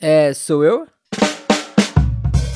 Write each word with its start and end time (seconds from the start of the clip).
É, 0.00 0.32
sou 0.32 0.64
eu? 0.64 0.86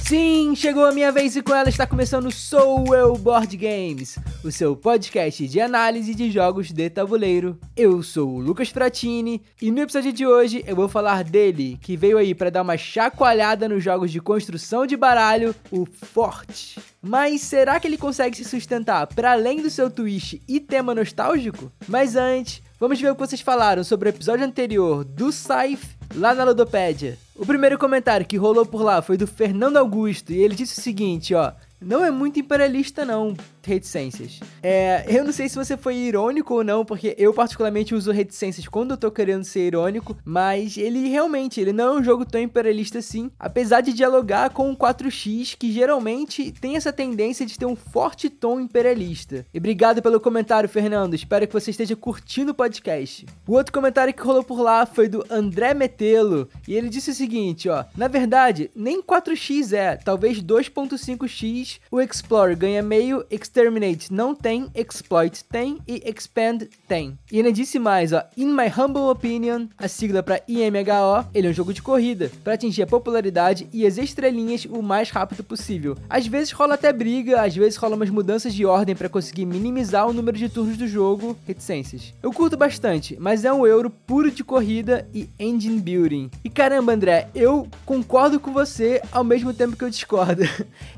Sim, 0.04 0.54
chegou 0.54 0.84
a 0.84 0.92
minha 0.92 1.10
vez 1.10 1.34
e 1.34 1.42
com 1.42 1.52
ela 1.52 1.68
está 1.68 1.86
começando 1.86 2.30
Sou 2.30 2.94
Eu 2.94 3.14
Board 3.14 3.56
Games, 3.56 4.16
o 4.44 4.52
seu 4.52 4.76
podcast 4.76 5.48
de 5.48 5.60
análise 5.60 6.14
de 6.14 6.30
jogos 6.30 6.70
de 6.70 6.88
tabuleiro. 6.88 7.58
Eu 7.74 8.00
sou 8.02 8.28
o 8.28 8.38
Lucas 8.38 8.68
Fratini 8.68 9.42
e 9.60 9.72
no 9.72 9.80
episódio 9.80 10.12
de 10.12 10.24
hoje 10.24 10.62
eu 10.68 10.76
vou 10.76 10.86
falar 10.86 11.24
dele, 11.24 11.78
que 11.80 11.96
veio 11.96 12.18
aí 12.18 12.32
para 12.32 12.50
dar 12.50 12.62
uma 12.62 12.76
chacoalhada 12.76 13.68
nos 13.68 13.82
jogos 13.82 14.12
de 14.12 14.20
construção 14.20 14.86
de 14.86 14.96
baralho, 14.96 15.52
o 15.70 15.84
Forte. 15.84 16.78
Mas 17.00 17.40
será 17.40 17.80
que 17.80 17.88
ele 17.88 17.98
consegue 17.98 18.36
se 18.36 18.44
sustentar 18.44 19.08
para 19.08 19.32
além 19.32 19.60
do 19.62 19.70
seu 19.70 19.90
twist 19.90 20.40
e 20.46 20.60
tema 20.60 20.94
nostálgico? 20.94 21.72
Mas 21.88 22.14
antes, 22.14 22.62
vamos 22.78 23.00
ver 23.00 23.10
o 23.10 23.14
que 23.14 23.26
vocês 23.26 23.40
falaram 23.40 23.82
sobre 23.82 24.08
o 24.08 24.10
episódio 24.10 24.44
anterior 24.44 25.02
do 25.02 25.32
Scythe 25.32 26.02
lá 26.14 26.34
na 26.34 26.44
Ludopédia. 26.44 27.18
O 27.42 27.44
primeiro 27.44 27.76
comentário 27.76 28.24
que 28.24 28.36
rolou 28.36 28.64
por 28.64 28.82
lá 28.82 29.02
foi 29.02 29.16
do 29.16 29.26
Fernando 29.26 29.76
Augusto 29.76 30.32
e 30.32 30.38
ele 30.38 30.54
disse 30.54 30.78
o 30.78 30.80
seguinte, 30.80 31.34
ó: 31.34 31.50
"Não 31.84 32.04
é 32.04 32.10
muito 32.10 32.40
imperialista 32.40 33.04
não, 33.04 33.34
reticências. 33.62 34.40
É, 34.62 35.04
eu 35.08 35.24
não 35.24 35.32
sei 35.32 35.48
se 35.48 35.56
você 35.56 35.76
foi 35.76 35.96
irônico 35.96 36.54
ou 36.54 36.64
não, 36.64 36.84
porque 36.84 37.14
eu 37.18 37.32
particularmente 37.32 37.94
uso 37.94 38.10
reticências 38.10 38.66
quando 38.66 38.92
eu 38.92 38.96
tô 38.96 39.10
querendo 39.10 39.44
ser 39.44 39.66
irônico, 39.66 40.16
mas 40.24 40.76
ele 40.76 41.08
realmente, 41.08 41.60
ele 41.60 41.72
não 41.72 41.96
é 41.96 42.00
um 42.00 42.04
jogo 42.04 42.24
tão 42.24 42.40
imperialista 42.40 42.98
assim, 42.98 43.30
apesar 43.38 43.80
de 43.80 43.92
dialogar 43.92 44.50
com 44.50 44.70
o 44.70 44.76
4X, 44.76 45.56
que 45.58 45.72
geralmente 45.72 46.52
tem 46.52 46.76
essa 46.76 46.92
tendência 46.92 47.46
de 47.46 47.58
ter 47.58 47.66
um 47.66 47.76
forte 47.76 48.28
tom 48.28 48.60
imperialista. 48.60 49.46
E 49.52 49.58
obrigado 49.58 50.02
pelo 50.02 50.20
comentário, 50.20 50.68
Fernando, 50.68 51.14
espero 51.14 51.46
que 51.46 51.52
você 51.52 51.70
esteja 51.70 51.96
curtindo 51.96 52.52
o 52.52 52.54
podcast. 52.54 53.26
O 53.46 53.52
outro 53.52 53.72
comentário 53.72 54.12
que 54.12 54.22
rolou 54.22 54.44
por 54.44 54.60
lá 54.60 54.86
foi 54.86 55.08
do 55.08 55.24
André 55.30 55.74
Metelo, 55.74 56.48
e 56.66 56.74
ele 56.74 56.88
disse 56.88 57.10
o 57.10 57.14
seguinte, 57.14 57.68
ó, 57.68 57.84
na 57.96 58.08
verdade, 58.08 58.70
nem 58.74 59.02
4X 59.02 59.72
é, 59.72 59.96
talvez 59.96 60.42
2.5X, 60.42 61.71
o 61.90 62.00
Explorer 62.00 62.56
ganha 62.56 62.82
meio, 62.82 63.24
Exterminate 63.30 64.12
não 64.12 64.34
tem, 64.34 64.70
Exploit 64.74 65.44
tem 65.44 65.78
e 65.86 66.02
Expand 66.08 66.68
tem. 66.88 67.18
E 67.30 67.38
ainda 67.38 67.52
disse 67.52 67.78
mais, 67.78 68.12
ó, 68.12 68.22
In 68.36 68.52
my 68.52 68.66
humble 68.68 69.10
opinion, 69.10 69.66
a 69.78 69.88
sigla 69.88 70.22
para 70.22 70.42
IMHO, 70.48 71.26
ele 71.34 71.46
é 71.46 71.50
um 71.50 71.54
jogo 71.54 71.72
de 71.72 71.82
corrida, 71.82 72.30
para 72.42 72.54
atingir 72.54 72.82
a 72.82 72.86
popularidade 72.86 73.68
e 73.72 73.86
as 73.86 73.98
estrelinhas 73.98 74.64
o 74.64 74.82
mais 74.82 75.10
rápido 75.10 75.44
possível. 75.44 75.96
Às 76.08 76.26
vezes 76.26 76.52
rola 76.52 76.74
até 76.74 76.92
briga, 76.92 77.42
às 77.42 77.54
vezes 77.54 77.76
rola 77.76 77.96
umas 77.96 78.10
mudanças 78.10 78.54
de 78.54 78.64
ordem 78.64 78.94
para 78.94 79.08
conseguir 79.08 79.46
minimizar 79.46 80.08
o 80.08 80.12
número 80.12 80.36
de 80.36 80.48
turnos 80.48 80.76
do 80.76 80.86
jogo, 80.86 81.36
reticências. 81.46 82.12
Eu 82.22 82.32
curto 82.32 82.56
bastante, 82.56 83.16
mas 83.20 83.44
é 83.44 83.52
um 83.52 83.66
euro 83.66 83.90
puro 83.90 84.30
de 84.30 84.42
corrida 84.42 85.06
e 85.14 85.28
engine 85.38 85.80
building. 85.80 86.30
E 86.44 86.50
caramba, 86.50 86.92
André, 86.92 87.28
eu 87.34 87.68
concordo 87.84 88.40
com 88.40 88.52
você 88.52 89.00
ao 89.10 89.24
mesmo 89.24 89.52
tempo 89.52 89.76
que 89.76 89.84
eu 89.84 89.90
discordo. 89.90 90.42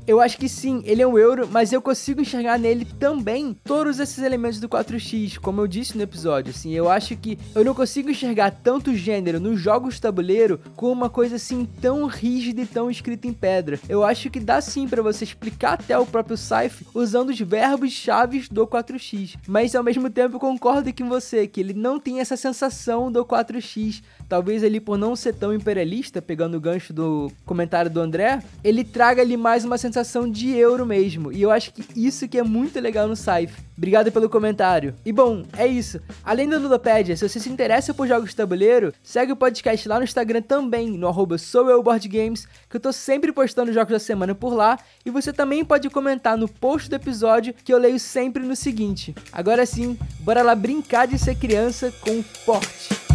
Eu 0.06 0.20
acho 0.20 0.36
que 0.36 0.50
sim, 0.50 0.63
ele 0.84 1.02
é 1.02 1.06
um 1.06 1.18
euro, 1.18 1.48
mas 1.50 1.72
eu 1.72 1.82
consigo 1.82 2.20
enxergar 2.20 2.58
nele 2.58 2.84
também 2.84 3.56
todos 3.64 3.98
esses 3.98 4.18
elementos 4.18 4.60
do 4.60 4.68
4X, 4.68 5.38
como 5.38 5.60
eu 5.60 5.66
disse 5.66 5.96
no 5.96 6.02
episódio. 6.02 6.50
Assim, 6.50 6.72
eu 6.72 6.88
acho 6.88 7.16
que 7.16 7.38
eu 7.54 7.64
não 7.64 7.74
consigo 7.74 8.10
enxergar 8.10 8.50
tanto 8.50 8.94
gênero 8.94 9.38
nos 9.40 9.60
jogos 9.60 10.00
tabuleiro 10.00 10.60
como 10.76 10.92
uma 10.92 11.10
coisa 11.10 11.36
assim 11.36 11.68
tão 11.80 12.06
rígida 12.06 12.62
e 12.62 12.66
tão 12.66 12.90
escrita 12.90 13.26
em 13.26 13.32
pedra. 13.32 13.78
Eu 13.88 14.04
acho 14.04 14.30
que 14.30 14.40
dá 14.40 14.60
sim 14.60 14.88
para 14.88 15.02
você 15.02 15.24
explicar 15.24 15.74
até 15.74 15.98
o 15.98 16.06
próprio 16.06 16.36
Scythe 16.36 16.86
usando 16.94 17.30
os 17.30 17.40
verbos 17.40 17.92
chaves 17.92 18.48
do 18.48 18.66
4X. 18.66 19.36
Mas 19.46 19.74
ao 19.74 19.82
mesmo 19.82 20.08
tempo 20.08 20.38
concordo 20.38 20.92
com 20.92 21.08
você 21.08 21.46
que 21.46 21.60
ele 21.60 21.74
não 21.74 21.98
tem 21.98 22.20
essa 22.20 22.36
sensação 22.36 23.10
do 23.10 23.24
4X. 23.24 24.02
Talvez 24.28 24.62
ele 24.62 24.80
por 24.80 24.96
não 24.98 25.14
ser 25.14 25.34
tão 25.34 25.54
imperialista, 25.54 26.20
pegando 26.20 26.56
o 26.56 26.60
gancho 26.60 26.92
do 26.92 27.30
comentário 27.44 27.90
do 27.90 28.00
André, 28.00 28.42
ele 28.62 28.84
traga 28.84 29.22
ali 29.22 29.36
mais 29.36 29.64
uma 29.64 29.78
sensação 29.78 30.30
de 30.30 30.50
euro 30.56 30.86
mesmo. 30.86 31.32
E 31.32 31.42
eu 31.42 31.50
acho 31.50 31.72
que 31.72 31.84
isso 31.94 32.28
que 32.28 32.38
é 32.38 32.42
muito 32.42 32.80
legal 32.80 33.06
no 33.06 33.16
Scythe. 33.16 33.54
Obrigado 33.76 34.12
pelo 34.12 34.28
comentário. 34.28 34.94
E 35.04 35.12
bom, 35.12 35.44
é 35.56 35.66
isso. 35.66 36.00
Além 36.22 36.48
do 36.48 36.58
Ludopédia, 36.58 37.16
se 37.16 37.28
você 37.28 37.40
se 37.40 37.50
interessa 37.50 37.92
por 37.92 38.06
jogos 38.06 38.30
de 38.30 38.36
tabuleiro, 38.36 38.92
segue 39.02 39.32
o 39.32 39.36
podcast 39.36 39.88
lá 39.88 39.98
no 39.98 40.04
Instagram 40.04 40.42
também, 40.42 40.90
no 40.90 41.08
arroba 41.08 41.36
SouEuBoardGames, 41.38 42.46
que 42.68 42.76
eu 42.76 42.80
tô 42.80 42.92
sempre 42.92 43.32
postando 43.32 43.72
jogos 43.72 43.92
da 43.92 43.98
semana 43.98 44.34
por 44.34 44.54
lá. 44.54 44.78
E 45.04 45.10
você 45.10 45.32
também 45.32 45.64
pode 45.64 45.90
comentar 45.90 46.38
no 46.38 46.48
post 46.48 46.88
do 46.88 46.96
episódio, 46.96 47.54
que 47.64 47.72
eu 47.72 47.78
leio 47.78 47.98
sempre 47.98 48.44
no 48.44 48.54
seguinte. 48.54 49.14
Agora 49.32 49.66
sim, 49.66 49.98
bora 50.20 50.42
lá 50.42 50.54
brincar 50.54 51.06
de 51.06 51.18
ser 51.18 51.34
criança 51.34 51.92
com 52.00 52.22
forte. 52.22 53.13